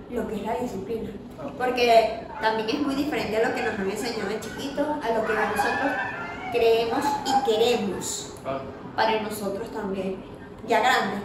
lo 0.10 0.26
que 0.26 0.36
es 0.36 0.44
la 0.44 0.56
disciplina. 0.56 1.10
Porque 1.58 2.26
también 2.40 2.70
es 2.70 2.80
muy 2.80 2.96
diferente 2.96 3.36
a 3.36 3.50
lo 3.50 3.54
que 3.54 3.62
nos 3.62 3.78
han 3.78 3.92
enseñado 3.92 4.30
de 4.30 4.40
chiquitos, 4.40 4.88
a 4.88 5.10
lo 5.16 5.28
que 5.28 5.34
nosotros 5.34 5.92
creemos 6.54 7.06
y 7.26 7.50
queremos 7.50 8.34
para 8.96 9.22
nosotros 9.22 9.70
también, 9.72 10.24
ya 10.66 10.80
grandes. 10.80 11.20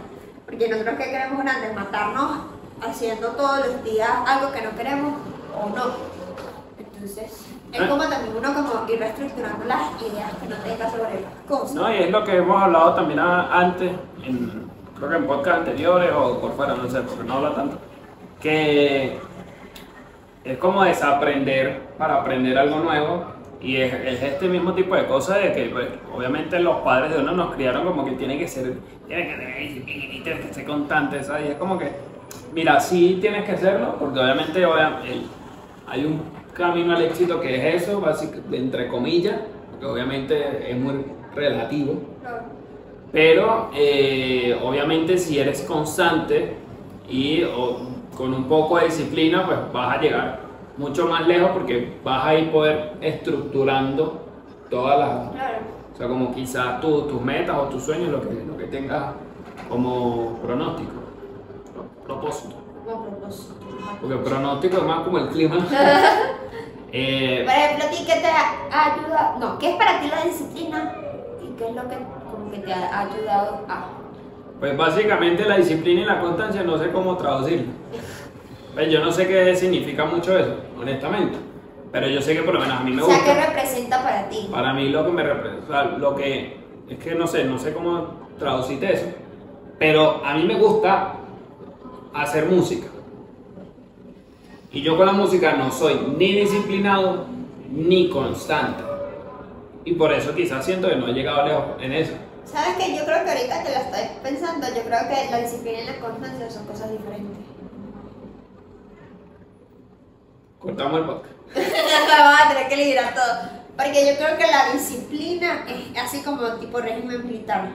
Porque 0.45 0.67
nosotros 0.67 0.97
que 0.97 1.05
queremos 1.05 1.43
grandes, 1.43 1.73
matarnos 1.73 2.41
haciendo 2.81 3.29
todos 3.29 3.67
los 3.67 3.83
días 3.85 4.09
algo 4.27 4.51
que 4.51 4.61
no 4.63 4.75
queremos 4.75 5.13
o 5.55 5.69
no. 5.69 6.11
Entonces, 6.77 7.40
es 7.71 7.81
como 7.89 8.03
también 8.07 8.35
uno 8.37 8.53
como 8.53 8.89
ir 8.89 8.99
reestructurando 8.99 9.65
las 9.65 10.01
ideas 10.01 10.31
que 10.41 10.47
no 10.47 10.55
tenga 10.57 10.89
sobre 10.89 11.13
las 11.21 11.31
cosas. 11.47 11.73
No, 11.75 11.93
y 11.93 11.97
es 11.97 12.11
lo 12.11 12.23
que 12.23 12.37
hemos 12.37 12.61
hablado 12.61 12.93
también 12.95 13.19
antes, 13.19 13.91
en, 14.25 14.69
creo 14.97 15.09
que 15.09 15.15
en 15.15 15.25
podcast 15.27 15.59
anteriores 15.59 16.11
o 16.13 16.39
por 16.39 16.53
fuera, 16.55 16.75
no 16.75 16.89
sé, 16.89 17.01
porque 17.01 17.23
no 17.23 17.33
habla 17.35 17.55
tanto, 17.55 17.77
que 18.41 19.17
es 20.43 20.57
como 20.57 20.83
desaprender 20.83 21.81
para 21.97 22.15
aprender 22.15 22.57
algo 22.57 22.77
nuevo 22.79 23.25
y 23.61 23.77
es, 23.77 23.93
es 23.93 24.23
este 24.23 24.47
mismo 24.47 24.73
tipo 24.73 24.95
de 24.95 25.05
cosas 25.05 25.37
de 25.37 25.53
que 25.53 25.69
pues, 25.69 25.87
obviamente 26.15 26.59
los 26.59 26.77
padres 26.77 27.11
de 27.13 27.19
uno 27.19 27.31
nos 27.33 27.53
criaron 27.53 27.85
como 27.85 28.03
que 28.05 28.11
tiene 28.13 28.39
que 28.39 28.47
ser, 28.47 28.73
tiene 29.07 29.27
que 29.27 30.21
tener 30.23 30.41
que 30.41 30.53
ser 30.53 30.65
constante, 30.65 31.23
¿sabes? 31.23 31.45
Y 31.45 31.51
es 31.51 31.55
como 31.57 31.77
que, 31.77 31.91
mira, 32.53 32.79
sí 32.79 33.19
tienes 33.21 33.45
que 33.47 33.55
serlo, 33.57 33.95
porque 33.99 34.19
obviamente 34.19 34.65
obvia- 34.65 34.99
el- 35.05 35.27
hay 35.87 36.05
un 36.05 36.21
camino 36.53 36.95
al 36.95 37.01
éxito 37.03 37.39
que 37.39 37.55
es 37.75 37.83
eso, 37.83 37.99
básicamente, 38.01 38.57
entre 38.57 38.87
comillas, 38.87 39.39
porque 39.71 39.85
obviamente 39.85 40.71
es 40.71 40.77
muy 40.77 41.05
relativo. 41.35 41.93
Pero 43.11 43.69
eh, 43.75 44.57
obviamente 44.63 45.17
si 45.17 45.37
eres 45.39 45.61
constante 45.63 46.55
y 47.09 47.43
o, 47.43 47.79
con 48.15 48.33
un 48.33 48.45
poco 48.45 48.77
de 48.77 48.85
disciplina, 48.85 49.45
pues 49.45 49.57
vas 49.73 49.97
a 49.97 50.01
llegar 50.01 50.39
mucho 50.77 51.07
más 51.07 51.27
lejos 51.27 51.49
porque 51.51 51.97
vas 52.03 52.25
a 52.25 52.35
ir 52.35 52.51
poder 52.51 52.93
estructurando 53.01 54.21
todas 54.69 54.97
las... 54.99 55.29
Claro. 55.31 55.57
O 55.93 55.97
sea, 55.97 56.07
como 56.07 56.33
quizás 56.33 56.79
tu- 56.79 57.01
tus 57.03 57.21
metas 57.21 57.55
o 57.57 57.63
tus 57.63 57.83
sueños, 57.83 58.09
lo 58.09 58.21
que, 58.21 58.33
lo 58.47 58.57
que 58.57 58.65
tengas 58.65 59.13
como 59.67 60.39
pronóstico, 60.41 60.91
pro- 61.73 61.85
propósito. 62.05 62.55
Como 62.85 63.03
propósito. 63.07 63.55
Porque 63.99 64.15
pronóstico 64.17 64.77
es 64.77 64.83
más 64.83 64.99
como 65.01 65.17
el 65.17 65.27
clima. 65.29 65.57
Eh, 66.93 67.43
Por 67.45 67.53
ejemplo, 67.53 67.85
¿a 67.85 67.89
ti 67.89 68.03
qué 68.05 68.19
te 68.19 68.27
ha 68.27 68.93
ayudado? 68.93 69.39
No, 69.39 69.57
¿qué 69.57 69.69
es 69.69 69.75
para 69.77 70.01
ti 70.01 70.09
la 70.09 70.25
disciplina? 70.25 70.93
¿Y 71.41 71.55
qué 71.57 71.69
es 71.69 71.73
lo 71.73 71.83
que, 71.87 71.95
como 72.29 72.51
que 72.51 72.57
te 72.57 72.73
ha 72.73 72.99
ayudado 72.99 73.61
a...? 73.69 73.85
Pues 74.59 74.75
básicamente 74.75 75.45
la 75.45 75.55
disciplina 75.55 76.01
y 76.01 76.03
la 76.03 76.19
constancia 76.19 76.63
no 76.63 76.77
sé 76.77 76.91
cómo 76.91 77.15
traducirlo. 77.15 77.67
Pues 78.73 78.91
yo 78.91 78.99
no 78.99 79.09
sé 79.09 79.25
qué 79.25 79.55
significa 79.55 80.03
mucho 80.03 80.37
eso, 80.37 80.53
honestamente. 80.77 81.37
Pero 81.93 82.07
yo 82.07 82.21
sé 82.21 82.33
que 82.35 82.43
por 82.43 82.55
lo 82.55 82.59
menos 82.59 82.77
a 82.77 82.83
mí 82.83 82.91
me 82.91 83.01
o 83.03 83.05
sea, 83.05 83.23
¿qué 83.23 83.31
gusta. 83.35 83.45
representa 83.47 84.03
para 84.03 84.27
ti? 84.27 84.49
Para 84.51 84.73
mí 84.73 84.89
lo 84.89 85.05
que 85.05 85.11
me 85.13 85.23
representa, 85.23 85.63
o 85.63 85.67
sea, 85.71 85.83
lo 85.97 86.13
que 86.15 86.57
es 86.89 86.99
que 86.99 87.15
no 87.15 87.25
sé, 87.25 87.45
no 87.45 87.57
sé 87.57 87.73
cómo 87.73 88.27
traducirte 88.37 88.93
eso. 88.93 89.05
Pero 89.79 90.21
a 90.25 90.33
mí 90.33 90.43
me 90.43 90.55
gusta 90.55 91.13
hacer 92.13 92.47
música. 92.47 92.87
Y 94.73 94.81
yo 94.81 94.95
con 94.95 95.05
la 95.05 95.11
música 95.11 95.53
no 95.53 95.69
soy 95.69 95.99
ni 96.17 96.33
disciplinado 96.33 97.25
ni 97.69 98.09
constante. 98.09 98.83
Y 99.83 99.93
por 99.93 100.13
eso 100.13 100.33
quizás 100.33 100.63
siento 100.63 100.87
que 100.87 100.95
no 100.95 101.07
he 101.07 101.13
llegado 101.13 101.45
lejos 101.45 101.65
en 101.81 101.91
eso. 101.91 102.13
¿Sabes 102.45 102.75
qué? 102.77 102.95
Yo 102.95 103.03
creo 103.03 103.23
que 103.25 103.31
ahorita 103.31 103.63
que 103.63 103.69
la 103.69 103.81
estoy 103.81 104.01
pensando, 104.23 104.67
yo 104.67 104.81
creo 104.83 104.99
que 105.09 105.31
la 105.31 105.37
disciplina 105.39 105.81
y 105.81 105.85
la 105.87 105.99
constancia 105.99 106.49
son 106.49 106.65
cosas 106.65 106.91
diferentes. 106.91 107.37
Cortamos 110.59 110.99
el 110.99 111.05
podcast. 111.05 111.33
Vamos 112.09 112.39
a 112.39 112.47
tener 112.49 112.69
que 112.69 112.75
liderar 112.77 113.13
todo. 113.13 113.61
Porque 113.75 114.07
yo 114.07 114.17
creo 114.17 114.37
que 114.37 114.47
la 114.47 114.71
disciplina 114.73 115.65
es 115.67 115.97
así 116.01 116.21
como 116.21 116.45
tipo 116.59 116.79
régimen 116.79 117.25
militar. 117.25 117.71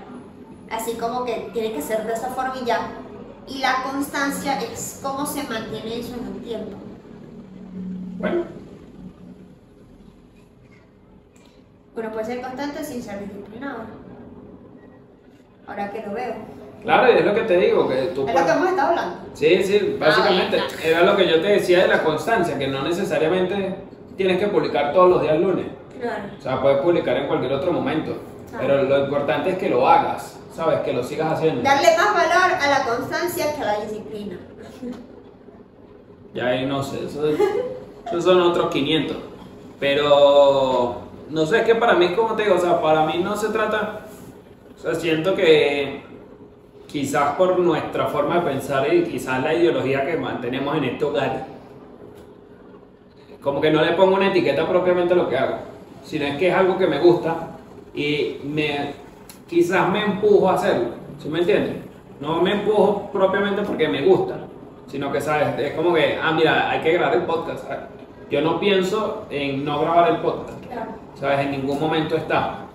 Así 0.70 0.94
como 0.94 1.24
que 1.24 1.50
tiene 1.52 1.72
que 1.72 1.82
ser 1.82 2.06
de 2.06 2.14
esa 2.14 2.28
forma 2.28 2.54
y 2.62 2.64
ya. 2.64 2.88
Y 3.48 3.58
la 3.58 3.82
constancia 3.82 4.58
es 4.60 5.00
cómo 5.02 5.26
se 5.26 5.42
mantiene 5.44 5.98
eso 5.98 6.14
en 6.14 6.26
el 6.26 6.42
tiempo. 6.42 6.85
Bueno, 8.18 8.44
Uno 11.96 12.12
puede 12.12 12.24
ser 12.26 12.40
constante 12.42 12.84
sin 12.84 13.02
ser 13.02 13.20
disciplinado. 13.20 13.78
Ahora 15.66 15.90
que 15.90 16.02
lo 16.02 16.12
veo. 16.12 16.34
claro, 16.82 17.12
y 17.12 17.16
es 17.16 17.24
lo 17.24 17.34
que 17.34 17.40
te 17.42 17.56
digo, 17.56 17.88
que 17.88 17.96
tú 18.14 18.28
Es 18.28 18.34
lo 18.34 18.44
que 18.44 18.52
hemos 18.52 18.68
estado 18.68 18.88
hablando. 18.90 19.16
Sí, 19.34 19.62
sí, 19.64 19.96
básicamente 19.98 20.58
Ah, 20.60 20.66
era 20.84 21.02
lo 21.02 21.16
que 21.16 21.26
yo 21.28 21.40
te 21.40 21.48
decía 21.48 21.82
de 21.82 21.88
la 21.88 22.02
constancia, 22.02 22.58
que 22.58 22.68
no 22.68 22.82
necesariamente 22.82 23.76
tienes 24.16 24.38
que 24.38 24.46
publicar 24.48 24.92
todos 24.92 25.08
los 25.10 25.22
días 25.22 25.38
lunes. 25.40 25.66
Claro. 26.00 26.24
O 26.38 26.42
sea, 26.42 26.60
puedes 26.60 26.78
publicar 26.82 27.16
en 27.16 27.26
cualquier 27.28 27.52
otro 27.54 27.72
momento. 27.72 28.16
Ah. 28.52 28.58
Pero 28.60 28.82
lo 28.82 29.04
importante 29.04 29.50
es 29.50 29.58
que 29.58 29.70
lo 29.70 29.88
hagas, 29.88 30.38
¿sabes? 30.54 30.80
Que 30.80 30.92
lo 30.92 31.02
sigas 31.02 31.32
haciendo. 31.32 31.62
Darle 31.62 31.88
más 31.96 32.14
valor 32.14 32.54
a 32.60 32.70
la 32.70 32.84
constancia 32.84 33.54
que 33.54 33.62
a 33.62 33.64
la 33.64 33.80
disciplina. 33.80 34.36
Ya 36.34 36.46
ahí 36.48 36.66
no 36.66 36.82
sé, 36.82 37.06
eso, 37.06 37.22
esos 38.06 38.24
son 38.24 38.40
otros 38.40 38.70
500. 38.70 39.16
Pero 39.78 41.02
no 41.30 41.46
sé, 41.46 41.58
es 41.58 41.64
que 41.64 41.74
para 41.74 41.94
mí, 41.94 42.14
como 42.14 42.34
te 42.34 42.44
digo, 42.44 42.56
o 42.56 42.60
sea, 42.60 42.80
para 42.80 43.04
mí 43.06 43.18
no 43.22 43.36
se 43.36 43.48
trata. 43.48 44.06
O 44.76 44.80
sea, 44.80 44.94
siento 44.94 45.34
que 45.34 46.02
quizás 46.86 47.34
por 47.36 47.58
nuestra 47.58 48.06
forma 48.06 48.36
de 48.36 48.52
pensar 48.52 48.92
y 48.92 49.04
quizás 49.04 49.42
la 49.42 49.54
ideología 49.54 50.06
que 50.06 50.16
mantenemos 50.16 50.76
en 50.76 50.84
este 50.84 51.04
hogar, 51.04 51.46
como 53.40 53.60
que 53.60 53.70
no 53.70 53.84
le 53.84 53.92
pongo 53.92 54.16
una 54.16 54.28
etiqueta 54.28 54.66
propiamente 54.68 55.14
a 55.14 55.16
lo 55.16 55.28
que 55.28 55.36
hago, 55.36 55.56
sino 56.04 56.24
es 56.24 56.36
que 56.36 56.48
es 56.48 56.54
algo 56.54 56.78
que 56.78 56.86
me 56.86 56.98
gusta 57.00 57.58
y 57.94 58.38
me 58.44 58.94
quizás 59.48 59.88
me 59.90 60.04
empujo 60.04 60.48
a 60.48 60.54
hacerlo, 60.54 60.88
¿sí 61.18 61.28
me 61.28 61.40
entiendes? 61.40 61.76
No 62.20 62.40
me 62.40 62.52
empujo 62.52 63.10
propiamente 63.12 63.62
porque 63.62 63.88
me 63.88 64.02
gusta, 64.02 64.45
sino 64.86 65.12
que, 65.12 65.20
¿sabes? 65.20 65.58
Es 65.58 65.74
como 65.74 65.92
que, 65.94 66.18
ah, 66.22 66.32
mira, 66.32 66.70
hay 66.70 66.80
que 66.80 66.92
grabar 66.92 67.16
el 67.16 67.22
podcast. 67.22 67.64
¿sabes? 67.64 67.80
Yo 68.30 68.40
no 68.40 68.58
pienso 68.58 69.26
en 69.30 69.64
no 69.64 69.80
grabar 69.80 70.10
el 70.10 70.16
podcast, 70.18 70.64
Claro. 70.66 70.90
¿sabes? 71.14 71.40
En 71.40 71.52
ningún 71.52 71.78
momento 71.80 72.16
está. 72.16 72.66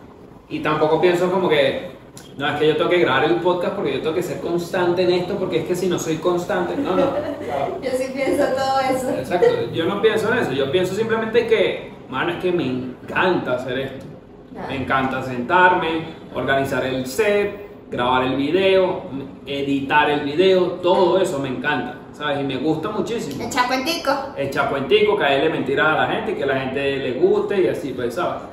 Y 0.50 0.60
tampoco 0.60 1.00
pienso 1.02 1.32
como 1.32 1.47
que, 1.50 1.91
No, 2.38 2.45
es 2.47 2.56
que 2.60 2.67
yo 2.67 2.76
tengo 2.78 2.89
que 2.89 3.00
grabar 3.00 3.24
el 3.26 3.36
podcast 3.36 3.74
porque 3.76 3.93
yo 3.93 4.02
tengo 4.02 4.15
que 4.15 4.24
ser 4.24 4.41
constante 4.41 5.04
en 5.04 5.12
esto, 5.12 5.36
porque 5.38 5.60
es 5.60 5.65
que 5.65 5.76
si 5.76 5.88
no 5.88 5.97
soy 5.97 6.17
constante, 6.17 6.76
no, 6.76 6.95
no. 6.95 7.04
Yo 7.82 7.89
sí 7.91 8.12
pienso 8.13 8.43
todo 8.54 8.80
eso. 8.80 9.10
Exacto, 9.17 9.47
yo 9.74 9.86
no 9.86 10.02
pienso 10.02 10.32
en 10.32 10.39
eso, 10.39 10.52
yo 10.52 10.69
pienso 10.71 10.93
simplemente 10.93 11.47
que, 11.47 11.93
mano, 12.10 12.34
es 12.34 12.38
que 12.39 12.52
me 12.52 12.65
encanta 12.65 13.54
hacer 13.54 13.80
esto. 13.80 14.06
Claro. 14.52 14.67
Me 14.67 14.76
encanta 14.78 15.24
sentarme, 15.24 16.06
organizar 16.36 16.86
el 16.86 17.06
set, 17.06 17.69
grabar 17.89 18.24
el 18.24 18.36
video, 18.36 19.04
editar 19.45 20.10
el 20.10 20.21
video, 20.21 20.63
todo 20.82 21.21
eso 21.21 21.39
me 21.39 21.47
encanta, 21.50 21.95
¿sabes? 22.22 22.40
Y 22.42 22.44
me 22.44 22.58
gusta 22.58 22.90
muchísimo. 22.90 23.44
Echar 23.44 23.68
cuentico. 23.68 24.12
Echar 24.38 24.70
cuentico, 24.70 25.18
caerle 25.18 25.50
mentiras 25.50 25.88
a 25.88 26.02
la 26.02 26.08
gente, 26.08 26.36
que 26.36 26.46
la 26.46 26.60
gente 26.60 26.98
le 26.98 27.14
guste 27.14 27.62
y 27.62 27.68
así, 27.68 27.94
pues, 27.94 28.14
¿sabes? 28.14 28.44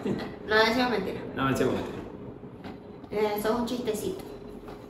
No, 0.47 0.57
eso 0.57 0.81
es 0.81 0.91
mentira. 0.91 1.21
No 1.37 1.45
me 1.45 1.51
eches 1.53 1.67
mentira. 1.67 1.99
Eh, 3.11 3.35
Eso 3.39 3.49
es 3.49 3.55
un 3.55 3.67
chistecito. 3.67 4.25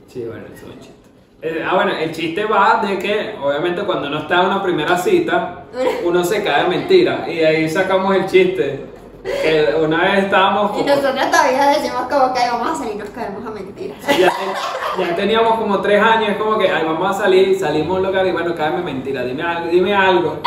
Sí, 0.07 0.23
bueno, 0.25 0.45
eso 0.53 0.65
es 0.67 0.73
un 0.73 0.79
chiste. 0.79 0.93
Eh, 1.41 1.63
ah, 1.65 1.75
bueno, 1.75 1.91
el 1.97 2.11
chiste 2.13 2.45
va 2.45 2.81
de 2.85 2.97
que, 2.99 3.35
obviamente, 3.41 3.83
cuando 3.83 4.07
uno 4.07 4.19
está 4.19 4.41
en 4.41 4.47
una 4.47 4.63
primera 4.63 4.97
cita, 4.97 5.65
uno 6.05 6.23
se 6.23 6.43
cae 6.43 6.63
de 6.63 6.69
mentira. 6.69 7.25
Y 7.29 7.35
de 7.35 7.47
ahí 7.47 7.69
sacamos 7.69 8.15
el 8.15 8.25
chiste. 8.25 8.85
Que 9.23 9.75
una 9.83 10.03
vez 10.03 10.23
estábamos. 10.25 10.71
Y 10.71 10.81
como- 10.83 10.95
nosotros 10.95 11.31
todavía 11.31 11.67
decimos 11.67 12.01
como 12.09 12.33
que 12.33 12.39
"Ay, 12.39 12.49
vamos 12.51 12.69
a 12.69 12.75
salir 12.75 12.93
y 12.93 12.97
nos 12.97 13.09
caemos 13.09 13.45
a 13.45 13.49
mentiras. 13.51 13.97
ya, 14.17 14.31
ya 14.97 15.15
teníamos 15.15 15.59
como 15.59 15.79
tres 15.81 16.01
años, 16.01 16.29
es 16.29 16.37
como 16.37 16.57
que, 16.57 16.69
ay, 16.69 16.83
vamos 16.85 17.09
a 17.15 17.21
salir, 17.21 17.59
salimos 17.59 17.97
a 17.97 17.99
un 17.99 18.05
lugar 18.07 18.25
y 18.27 18.31
bueno, 18.31 18.55
cállame 18.55 18.81
mentira, 18.83 19.23
dime 19.23 19.43
algo, 19.43 19.69
dime 19.69 19.93
algo. 19.93 20.37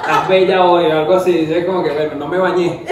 Estás 0.00 0.28
bella 0.28 0.62
hoy, 0.64 0.84
o 0.86 0.92
algo 0.98 1.14
así. 1.14 1.48
Es 1.52 1.64
como 1.64 1.82
que, 1.82 1.90
bueno, 1.90 2.14
no 2.16 2.28
me 2.28 2.38
bañé. 2.38 2.84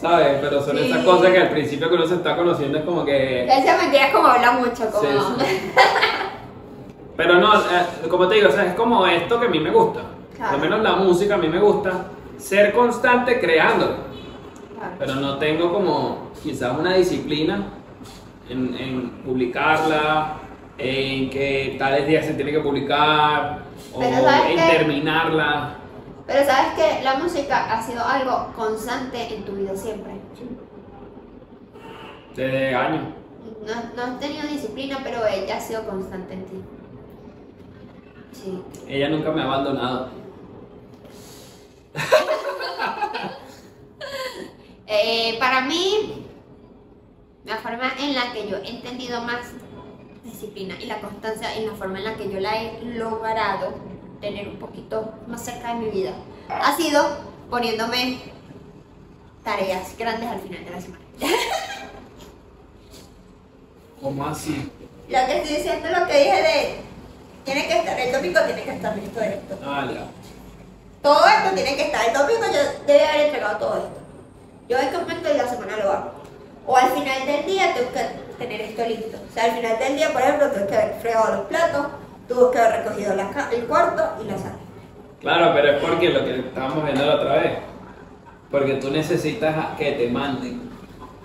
¿Sabes? 0.00 0.38
Pero 0.40 0.62
son 0.62 0.78
esas 0.78 1.00
Sí. 1.00 1.04
cosas 1.04 1.30
que 1.32 1.38
al 1.38 1.50
principio 1.50 1.88
que 1.88 1.94
uno 1.96 2.06
se 2.06 2.14
está 2.14 2.36
conociendo 2.36 2.78
es 2.78 2.84
como 2.84 3.04
que. 3.04 3.44
Esa 3.44 3.76
mentira 3.76 4.06
es 4.06 4.14
como 4.14 4.28
habla 4.28 4.52
mucho, 4.52 4.88
como... 4.90 5.02
Sí, 5.02 5.44
sí. 5.44 5.72
Pero 7.16 7.34
no, 7.34 7.52
eh, 7.56 7.58
como 8.08 8.28
te 8.28 8.36
digo, 8.36 8.48
o 8.48 8.52
sea, 8.52 8.64
es 8.66 8.74
como 8.74 9.04
esto 9.06 9.40
que 9.40 9.46
a 9.46 9.50
mí 9.50 9.58
me 9.58 9.70
gusta. 9.70 10.00
Claro. 10.36 10.54
Al 10.54 10.60
menos 10.60 10.80
la 10.82 10.92
música 10.92 11.34
a 11.34 11.38
mí 11.38 11.48
me 11.48 11.58
gusta. 11.58 11.90
Ser 12.38 12.72
constante 12.72 13.40
creándolo. 13.40 14.07
Claro. 14.78 14.94
Pero 14.98 15.14
no 15.16 15.38
tengo 15.38 15.72
como 15.72 16.30
quizás 16.42 16.78
una 16.78 16.94
disciplina 16.94 17.72
en, 18.48 18.74
en 18.74 19.10
publicarla, 19.24 20.36
en 20.78 21.30
que 21.30 21.76
tales 21.78 22.06
días 22.06 22.24
se 22.24 22.34
tiene 22.34 22.52
que 22.52 22.60
publicar, 22.60 23.62
o 23.92 23.98
Pero 23.98 24.22
¿sabes 24.22 24.50
en 24.50 24.56
terminarla. 24.56 25.74
Pero 26.26 26.44
sabes 26.44 26.74
que 26.74 27.02
la 27.02 27.14
música 27.16 27.72
ha 27.72 27.82
sido 27.82 28.04
algo 28.04 28.52
constante 28.54 29.34
en 29.34 29.44
tu 29.44 29.52
vida 29.52 29.74
siempre. 29.74 30.12
Desde 32.36 32.74
años. 32.74 33.14
No, 33.66 33.74
no 33.96 34.02
has 34.12 34.20
tenido 34.20 34.46
disciplina, 34.46 35.00
pero 35.02 35.26
ella 35.26 35.56
ha 35.56 35.60
sido 35.60 35.84
constante 35.86 36.34
en 36.34 36.44
ti. 36.44 36.62
Sí. 38.32 38.62
Ella 38.86 39.08
nunca 39.08 39.32
me 39.32 39.40
ha 39.42 39.44
abandonado. 39.44 40.10
Eh, 44.90 45.36
para 45.38 45.60
mí, 45.60 46.24
la 47.44 47.58
forma 47.58 47.92
en 47.98 48.14
la 48.14 48.32
que 48.32 48.48
yo 48.48 48.56
he 48.56 48.70
entendido 48.70 49.20
más 49.20 49.40
disciplina 50.24 50.76
y 50.80 50.86
la 50.86 50.98
constancia 51.00 51.58
y 51.58 51.66
la 51.66 51.72
forma 51.72 51.98
en 51.98 52.04
la 52.04 52.16
que 52.16 52.30
yo 52.30 52.40
la 52.40 52.62
he 52.62 52.82
logrado 52.82 53.74
tener 54.20 54.48
un 54.48 54.56
poquito 54.56 55.12
más 55.26 55.44
cerca 55.44 55.74
de 55.74 55.80
mi 55.80 55.90
vida 55.90 56.12
ha 56.48 56.74
sido 56.76 57.18
poniéndome 57.50 58.18
tareas 59.44 59.96
grandes 59.98 60.28
al 60.28 60.40
final 60.40 60.64
de 60.64 60.70
la 60.70 60.80
semana. 60.80 61.04
¿Cómo 64.02 64.26
así? 64.26 64.70
Lo 65.08 65.26
que 65.26 65.38
estoy 65.38 65.56
diciendo 65.56 65.88
lo 65.88 66.06
que 66.06 66.18
dije 66.18 66.42
de 66.42 66.76
tiene 67.44 67.66
que 67.66 67.78
estar 67.78 68.00
el 68.00 68.12
domingo, 68.12 68.40
tiene 68.40 68.62
que 68.62 68.70
estar 68.70 68.96
listo 68.96 69.20
esto. 69.20 69.58
Ah, 69.64 69.86
ya. 69.92 70.06
Todo 71.02 71.26
esto 71.26 71.54
tiene 71.54 71.76
que 71.76 71.82
estar 71.82 72.06
el 72.06 72.14
domingo, 72.14 72.42
yo 72.52 72.86
debe 72.86 73.04
haber 73.06 73.26
entregado 73.26 73.58
todo 73.58 73.76
esto. 73.78 73.97
Yo 74.68 74.76
qué 74.78 74.98
momento 74.98 75.28
de 75.28 75.34
la 75.38 75.48
semana 75.48 75.76
lo 75.82 75.90
hago. 75.92 76.10
O 76.66 76.76
al 76.76 76.90
final 76.90 77.24
del 77.26 77.46
día 77.46 77.74
tengo 77.74 77.90
que 77.92 78.00
tener 78.44 78.60
esto 78.60 78.84
listo. 78.86 79.16
O 79.28 79.32
sea, 79.32 79.44
al 79.44 79.52
final 79.52 79.78
del 79.78 79.96
día, 79.96 80.12
por 80.12 80.20
ejemplo, 80.22 80.50
tengo 80.50 80.66
que 80.66 80.76
haber 80.76 80.94
fregado 81.00 81.36
los 81.36 81.46
platos, 81.46 81.86
tuve 82.28 82.50
que 82.52 82.58
haber 82.58 82.84
recogido 82.84 83.14
la 83.16 83.48
el 83.52 83.64
cuarto 83.64 84.02
y 84.22 84.26
la 84.30 84.36
sala. 84.36 84.56
Claro, 85.20 85.52
pero 85.54 85.72
es 85.72 85.82
porque 85.82 86.10
lo 86.10 86.24
que 86.24 86.38
estábamos 86.40 86.84
viendo 86.84 87.04
la 87.06 87.14
otra 87.14 87.32
vez. 87.36 87.52
Porque 88.50 88.74
tú 88.74 88.90
necesitas 88.90 89.54
que 89.78 89.92
te 89.92 90.08
manden. 90.08 90.68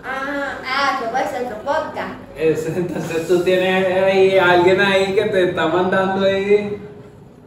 Ah, 0.03 0.57
ah, 0.65 0.99
que 1.01 1.07
puede 1.09 1.27
ser 1.27 1.43
otro 1.45 1.57
podcast. 1.59 2.13
Es- 2.37 2.67
entonces 2.75 3.27
tú 3.27 3.43
tienes 3.43 4.03
ahí 4.03 4.37
alguien 4.37 4.81
ahí 4.81 5.13
que 5.15 5.25
te 5.25 5.49
está 5.49 5.67
mandando 5.67 6.25
ahí. 6.25 6.81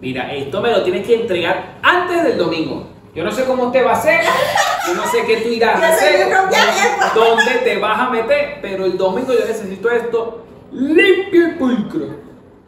Mira, 0.00 0.32
esto 0.32 0.60
me 0.60 0.70
lo 0.70 0.82
tienes 0.82 1.06
que 1.06 1.22
entregar 1.22 1.76
antes 1.82 2.22
del 2.22 2.38
domingo. 2.38 2.86
Yo 3.14 3.24
no 3.24 3.30
sé 3.32 3.44
cómo 3.44 3.64
usted 3.64 3.84
va 3.84 3.90
a 3.92 3.94
hacer, 3.94 4.20
yo 4.86 4.94
no 4.94 5.06
sé 5.06 5.24
qué 5.26 5.36
tú 5.38 5.48
irás 5.48 5.82
a 5.82 5.90
Yo 5.90 5.98
soy 5.98 6.06
hacer, 6.08 6.26
mi 6.26 6.32
propia 6.32 6.58
jefa. 6.58 7.12
dónde 7.14 7.52
te 7.64 7.78
vas 7.78 7.98
a 8.00 8.10
meter, 8.10 8.58
pero 8.62 8.84
el 8.84 8.96
domingo 8.96 9.32
yo 9.32 9.46
necesito 9.46 9.90
esto 9.90 10.46
limpio 10.72 11.48
y 11.48 11.50
pulcro. 11.52 12.06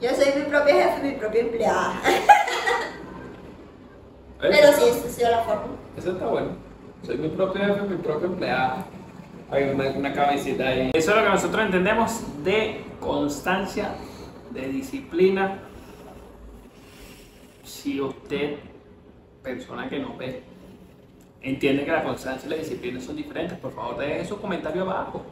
Yo 0.01 0.11
soy 0.15 0.27
mi 0.37 0.43
propia 0.49 0.75
jefe, 0.75 1.03
mi 1.03 1.13
propia 1.13 1.41
empleada. 1.41 2.01
¿Eh? 4.43 4.49
Pero 4.51 4.73
sí, 4.73 4.85
esa 4.89 5.07
ha 5.07 5.11
sido 5.11 5.31
la 5.31 5.39
forma. 5.39 5.67
Eso 5.97 6.13
está 6.13 6.27
bueno. 6.27 6.51
Soy 7.05 7.19
mi 7.19 7.29
propio 7.29 7.65
jefe, 7.65 7.81
mi 7.83 7.97
propio 7.97 8.29
empleado. 8.29 8.85
Hay 9.51 9.65
una, 9.65 9.89
una 9.91 10.13
cabecita 10.13 10.69
ahí. 10.69 10.91
Eso 10.95 11.11
es 11.11 11.17
lo 11.17 11.23
que 11.23 11.29
nosotros 11.31 11.65
entendemos 11.65 12.21
de 12.45 12.85
constancia, 13.01 13.95
de 14.51 14.69
disciplina. 14.69 15.59
Si 17.65 18.01
usted, 18.01 18.59
persona 19.43 19.89
que 19.89 19.99
no 19.99 20.17
ve, 20.17 20.43
entiende 21.43 21.85
que 21.85 21.93
la 21.93 22.03
constancia 22.03 22.47
y 22.47 22.51
la 22.51 22.57
disciplina 22.57 23.01
son 23.01 23.17
diferentes, 23.17 23.59
por 23.59 23.73
favor 23.73 23.99
deje 23.99 24.25
su 24.25 24.41
comentario 24.41 24.83
abajo. 24.83 25.23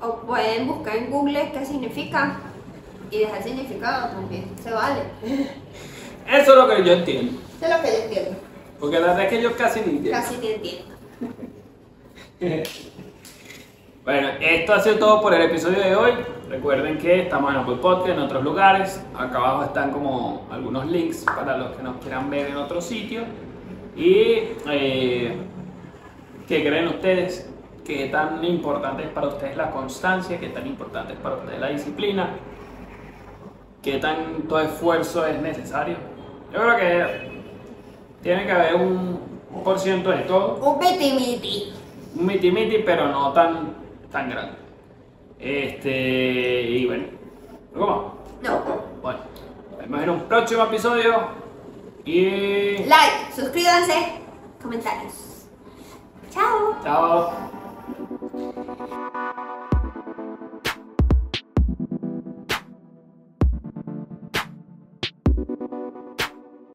O 0.00 0.16
pueden 0.18 0.66
buscar 0.66 0.96
en 0.96 1.10
Google 1.10 1.50
qué 1.52 1.64
significa 1.64 2.38
y 3.10 3.18
dejar 3.20 3.42
significado 3.42 4.08
también. 4.08 4.46
Se 4.62 4.70
vale. 4.70 5.02
Eso 6.30 6.52
es 6.52 6.56
lo 6.56 6.68
que 6.68 6.84
yo 6.84 6.92
entiendo. 6.92 7.40
Eso 7.56 7.66
es 7.66 7.76
lo 7.76 7.82
que 7.82 7.88
yo 7.88 8.04
entiendo. 8.04 8.38
Porque 8.78 9.00
la 9.00 9.06
verdad 9.08 9.24
es 9.24 9.30
que 9.30 9.42
yo 9.42 9.56
casi 9.56 9.80
ni 9.80 9.96
entiendo. 9.96 10.20
Casi 10.20 10.36
te 10.36 10.54
entiendo. 10.54 10.94
Bueno, 14.04 14.28
esto 14.40 14.72
ha 14.72 14.80
sido 14.80 14.96
todo 14.96 15.20
por 15.20 15.34
el 15.34 15.42
episodio 15.42 15.80
de 15.80 15.94
hoy. 15.94 16.12
Recuerden 16.48 16.96
que 16.96 17.24
estamos 17.24 17.50
en 17.50 17.58
Apple 17.58 17.76
Podcast, 17.76 18.08
en 18.08 18.20
otros 18.20 18.42
lugares. 18.42 19.04
Acá 19.14 19.36
abajo 19.36 19.64
están 19.64 19.90
como 19.90 20.46
algunos 20.50 20.86
links 20.86 21.26
para 21.26 21.58
los 21.58 21.76
que 21.76 21.82
nos 21.82 21.98
quieran 21.98 22.30
ver 22.30 22.46
en 22.46 22.56
otro 22.56 22.80
sitio. 22.80 23.24
Y 23.94 24.44
eh, 24.70 25.36
¿qué 26.48 26.64
creen 26.64 26.88
ustedes? 26.88 27.48
¿Qué 27.84 28.06
tan 28.06 28.42
importante 28.44 29.04
es 29.04 29.10
para 29.10 29.28
ustedes 29.28 29.56
la 29.56 29.70
constancia? 29.70 30.40
¿Qué 30.40 30.48
tan 30.48 30.66
importante 30.66 31.12
es 31.12 31.18
para 31.18 31.36
ustedes 31.36 31.60
la 31.60 31.68
disciplina? 31.68 32.30
¿Qué 33.82 33.98
tanto 33.98 34.58
esfuerzo 34.58 35.26
es 35.26 35.40
necesario? 35.40 35.96
Yo 36.52 36.60
creo 36.60 36.76
que 36.76 37.30
tiene 38.22 38.46
que 38.46 38.52
haber 38.52 38.74
un 38.74 39.28
por 39.64 39.78
ciento 39.78 40.10
de 40.10 40.18
todo 40.18 40.56
Un 40.56 40.78
miti 40.78 41.72
un 42.14 42.26
miti 42.26 42.50
miti, 42.50 42.78
pero 42.78 43.08
no 43.08 43.32
tan, 43.32 43.74
tan 44.10 44.30
grande. 44.30 44.56
Este, 45.38 46.62
y 46.62 46.86
bueno, 46.86 47.04
¿cómo? 47.72 48.18
No. 48.42 48.62
Bueno, 49.02 49.20
nos 49.70 49.78
vemos 49.78 50.02
en 50.02 50.10
un 50.10 50.20
próximo 50.22 50.64
episodio 50.64 51.28
y 52.04 52.78
Like, 52.84 53.32
suscríbanse, 53.34 54.20
comentarios. 54.60 55.27
Chao. 56.30 56.74
chao. 56.84 57.47